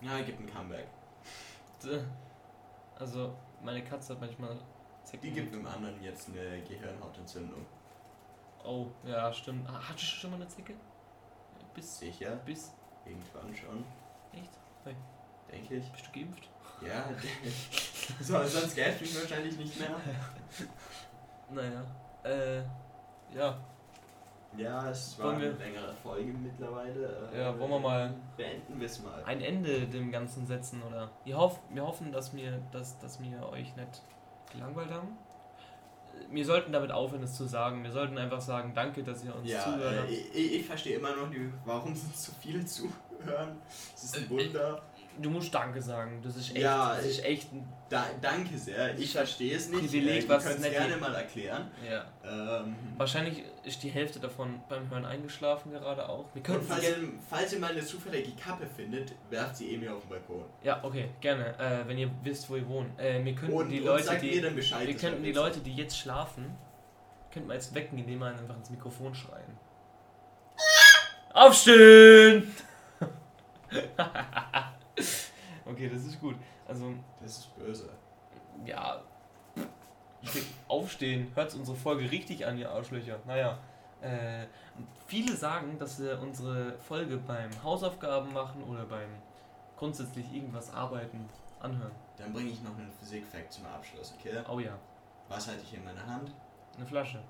[0.00, 0.86] Ja, gibt ein Comeback.
[2.98, 4.56] Also, meine Katze hat manchmal
[5.02, 5.22] Zecken.
[5.22, 7.66] Die gibt dem anderen jetzt eine Gehirnhautentzündung.
[8.64, 9.68] Oh, ja, stimmt.
[9.68, 10.74] Ah, Hattest du schon mal eine Zecke?
[11.74, 11.98] Bis.
[11.98, 12.72] Sicher, Bis.
[13.06, 13.84] Irgendwann schon,
[14.32, 14.50] Echt?
[15.50, 15.92] denke ich.
[15.92, 16.48] Bist du geimpft?
[16.86, 17.04] Ja,
[18.20, 19.90] so, sonst gäbe es mich wahrscheinlich nicht mehr.
[21.50, 21.84] Naja.
[22.24, 22.62] Äh.
[23.36, 23.58] Ja.
[24.56, 27.30] Ja, es war eine längere Folge mittlerweile.
[27.32, 29.22] Äh, Ja, wollen wir mal- Beenden wir es mal.
[29.24, 31.10] ein Ende dem Ganzen setzen, oder?
[31.24, 34.02] Wir, hoff, wir hoffen, dass wir, dass, dass wir euch nicht
[34.52, 35.18] gelangweilt haben.
[36.30, 37.82] Wir sollten damit aufhören, es zu sagen.
[37.84, 41.14] Wir sollten einfach sagen, danke, dass ihr uns Ja, zugehört äh, ich, ich verstehe immer
[41.14, 43.56] noch nicht, warum sind so viele zuhören.
[43.92, 44.82] Das ist ein Äh, Wunder.
[45.20, 46.20] Du musst Danke sagen.
[46.22, 47.68] Das ist echt, Ja, das ist echt ein.
[47.88, 48.98] Da, danke sehr.
[48.98, 49.80] Ich verstehe es nicht.
[49.82, 51.70] Privileg, äh, was es gerne mal erklären.
[51.88, 52.04] Ja.
[52.24, 56.26] Ähm, Wahrscheinlich ist die Hälfte davon beim Hören eingeschlafen gerade auch.
[56.34, 56.96] Wir und könnten falls ihr,
[57.28, 60.44] falls ihr mal eine zufällige Kappe findet, werft sie eben auf den Balkon.
[60.62, 61.56] Ja, okay, gerne.
[61.58, 62.98] Äh, wenn ihr wisst, wo ihr wohnt.
[62.98, 64.40] Äh, wir könnten Und, die und Leute, mir die.
[64.50, 64.86] Bescheid.
[64.88, 65.32] Wir könnten die.
[65.32, 66.56] Leute, die jetzt schlafen,
[67.32, 69.58] könnten wir jetzt wecken, indem wir einfach ins Mikrofon schreien.
[71.32, 72.54] Aufstehen!
[75.66, 76.36] Okay, das ist gut.
[76.68, 76.92] Also,
[77.22, 77.88] Das ist böse.
[78.66, 79.00] ja.
[80.68, 83.18] Aufstehen, hört unsere Folge richtig an, ihr Arschlöcher.
[83.26, 83.58] Naja.
[84.00, 84.46] Äh,
[85.06, 89.08] viele sagen, dass sie unsere Folge beim Hausaufgaben machen oder beim
[89.76, 91.28] grundsätzlich irgendwas arbeiten
[91.60, 91.92] anhören.
[92.18, 94.42] Dann bringe ich noch einen Physik-Fact zum Abschluss, okay?
[94.50, 94.76] Oh ja,
[95.28, 96.30] Was halte ich in meiner Hand?
[96.76, 97.22] eine Flasche.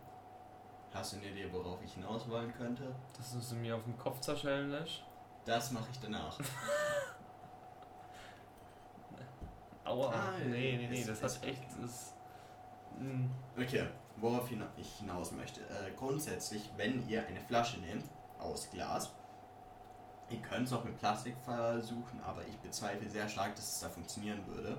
[0.93, 2.95] Hast du eine Idee, worauf ich hinaus wollen könnte?
[3.17, 5.03] Dass du sie mir auf den Kopf zerschellen lässt.
[5.45, 6.39] Das mache ich danach.
[9.85, 10.12] Aua.
[10.12, 11.62] Ah, nee, nee, nee, es- das es- hat echt.
[11.80, 12.14] Das,
[12.99, 13.26] mm,
[13.61, 15.61] Okay, worauf ich hinaus möchte.
[15.62, 18.05] Äh, grundsätzlich, wenn ihr eine Flasche nehmt,
[18.39, 19.11] aus Glas,
[20.30, 23.89] ihr könnt es auch mit Plastik versuchen, aber ich bezweifle sehr stark, dass es da
[23.89, 24.76] funktionieren würde.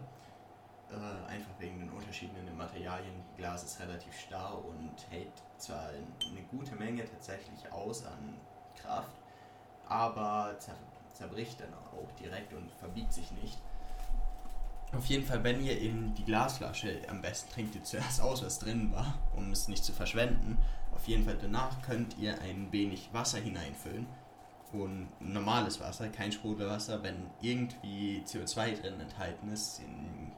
[0.92, 3.24] Äh, einfach wegen den Unterschieden in den Materialien.
[3.38, 8.36] Glas ist relativ starr und hält zwar eine gute Menge tatsächlich aus an
[8.80, 9.12] Kraft,
[9.88, 10.76] aber zer
[11.14, 13.58] zerbricht dann auch direkt und verbiegt sich nicht.
[14.98, 18.60] Auf jeden Fall, wenn ihr in die Glasflasche, am besten trinkt ihr zuerst aus, was
[18.60, 20.58] drin war, um es nicht zu verschwenden.
[20.94, 24.08] Auf jeden Fall danach könnt ihr ein wenig Wasser hineinfüllen.
[24.72, 30.32] Und normales Wasser, kein Sprudelwasser, wenn irgendwie CO2 drin enthalten ist in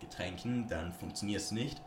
[0.00, 1.80] Getränken, dann funktioniert es nicht.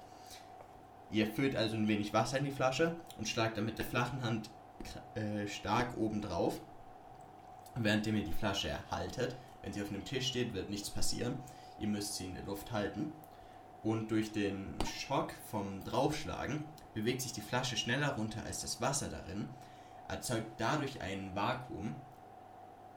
[1.11, 4.23] Ihr füllt also ein wenig Wasser in die Flasche und schlagt dann mit der flachen
[4.23, 4.49] Hand
[5.15, 6.59] äh, stark oben drauf,
[7.75, 9.35] währenddem ihr die Flasche erhaltet.
[9.61, 11.37] Wenn sie auf einem Tisch steht, wird nichts passieren.
[11.79, 13.11] Ihr müsst sie in der Luft halten.
[13.83, 19.07] Und durch den Schock vom Draufschlagen bewegt sich die Flasche schneller runter als das Wasser
[19.07, 19.47] darin,
[20.09, 21.95] erzeugt dadurch ein Vakuum,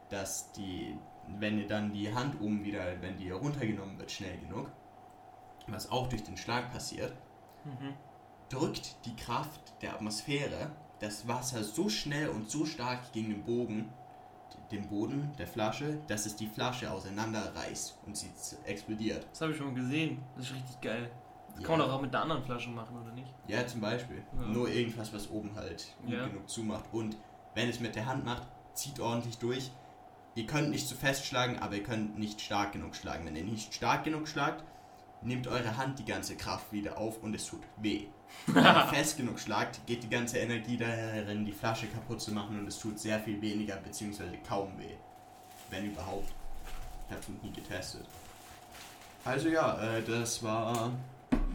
[0.09, 0.97] dass die,
[1.39, 4.69] wenn ihr dann die Hand oben wieder, wenn die runtergenommen wird, schnell genug,
[5.67, 7.13] was auch durch den Schlag passiert,
[7.63, 7.93] mhm.
[8.49, 13.91] drückt die Kraft der Atmosphäre das Wasser so schnell und so stark gegen den Bogen,
[14.71, 18.29] den Boden der Flasche, dass es die Flasche auseinanderreißt und sie
[18.65, 19.25] explodiert.
[19.31, 20.21] Das habe ich schon mal gesehen.
[20.35, 21.09] Das ist richtig geil.
[21.53, 21.67] Das Ja.
[21.67, 23.31] kann man doch auch mit einer anderen Flasche machen, oder nicht?
[23.47, 24.23] Ja, zum Beispiel.
[24.35, 24.47] Ja.
[24.47, 26.27] Nur irgendwas, was oben halt gut Ja.
[26.27, 26.85] genug zumacht.
[26.91, 27.15] Und
[27.55, 29.71] wenn es mit der Hand macht, zieht ordentlich durch.
[30.35, 33.25] Ihr könnt nicht zu fest schlagen, aber ihr könnt nicht stark genug schlagen.
[33.25, 34.63] Wenn ihr nicht stark genug schlagt,
[35.21, 38.07] nimmt eure Hand die ganze Kraft wieder auf und es tut weh.
[38.47, 42.59] Wenn ihr fest genug schlagt, geht die ganze Energie darin, die Flasche kaputt zu machen
[42.59, 44.95] und es tut sehr viel weniger, beziehungsweise kaum weh.
[45.69, 46.31] Wenn überhaupt.
[47.07, 48.05] Ich habe es noch nie getestet.
[49.25, 50.91] Also ja, äh, das war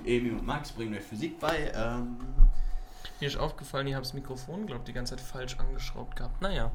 [0.05, 1.71] Emi und Max bringen euch Physik bei.
[1.75, 2.19] Ähm,
[3.21, 6.41] Mir ist aufgefallen, ihr habt das Mikrofon, glaube die ganze Zeit falsch angeschraubt gehabt.
[6.41, 6.71] Naja.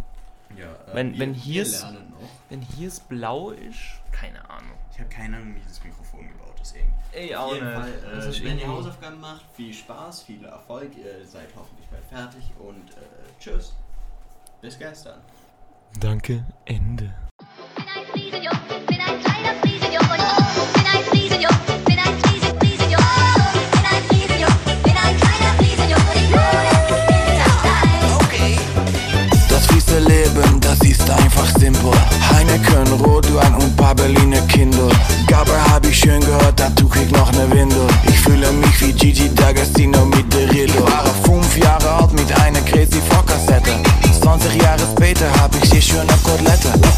[0.57, 2.29] Ja, äh, Wenn- wenn hier wir es- lernen noch.
[2.49, 3.79] Wenn hier es blau ist,
[4.11, 4.77] keine Ahnung.
[4.91, 6.91] Ich habe keine Ahnung, wie das Mikrofon gebaut ist eben.
[7.11, 10.43] Ey, Auf jeden Fall, Das äh, ist wenn ihr irgendwie- Hausaufgaben macht, viel Spaß, viel
[10.45, 13.73] Erfolg, ihr seid hoffentlich bald fertig und äh, tschüss.
[14.61, 15.19] Bis gestern.
[15.99, 17.13] Danke, Ende.
[31.43, 31.91] Einfach simpel.
[32.31, 34.89] Heineken, Rotwein und paar Berliner Kindle.
[35.27, 37.87] Gabel hab ich schön gehört, dazu krieg noch ne Windel.
[38.07, 40.65] Ich fühle mich wie Gigi D'Agostino mit der Riddle.
[40.67, 43.71] Ich war fünf Jahre alt mit einer Crazy Kassette.
[44.21, 46.92] 20 Jahre später hab ich hier schöne Kotelette.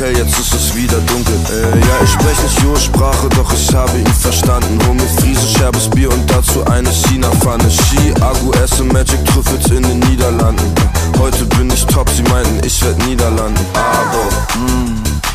[0.00, 1.34] Hell, jetzt ist es wieder dunkel.
[1.50, 4.78] Äh, ja, ich sprech nicht Jost-Sprache, doch ich habe ihn verstanden.
[4.86, 7.70] Hol mir Friese, scherbes Bier und dazu eine China-Pfanne.
[7.70, 10.72] Ski, Agu, esse Magic Trüffels in den Niederlanden.
[11.18, 13.64] Heute bin ich top, sie meinten, ich werd Niederlanden.
[13.74, 14.28] Aber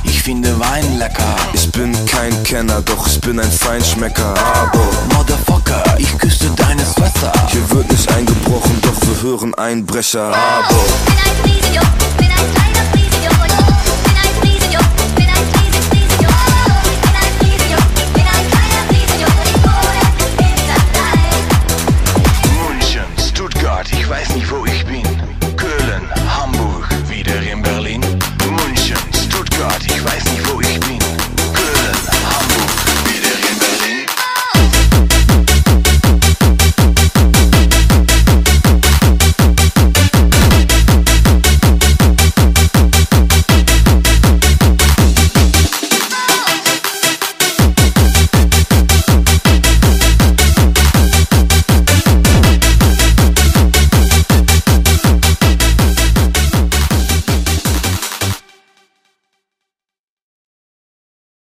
[0.04, 1.36] Ich finde Wein lecker.
[1.54, 4.34] ich bin kein Kenner, doch ich bin ein Feinschmecker.
[4.54, 4.80] Aber
[5.18, 7.32] Motherfucker, ich küsste deine Schwester.
[7.50, 10.28] Hier wird nicht eingebrochen, doch wir hören Einbrecher.
[10.34, 10.76] Aber
[11.06, 11.86] Bin ein Friesenjung,
[12.18, 13.03] bin ein kleiner Friesenjung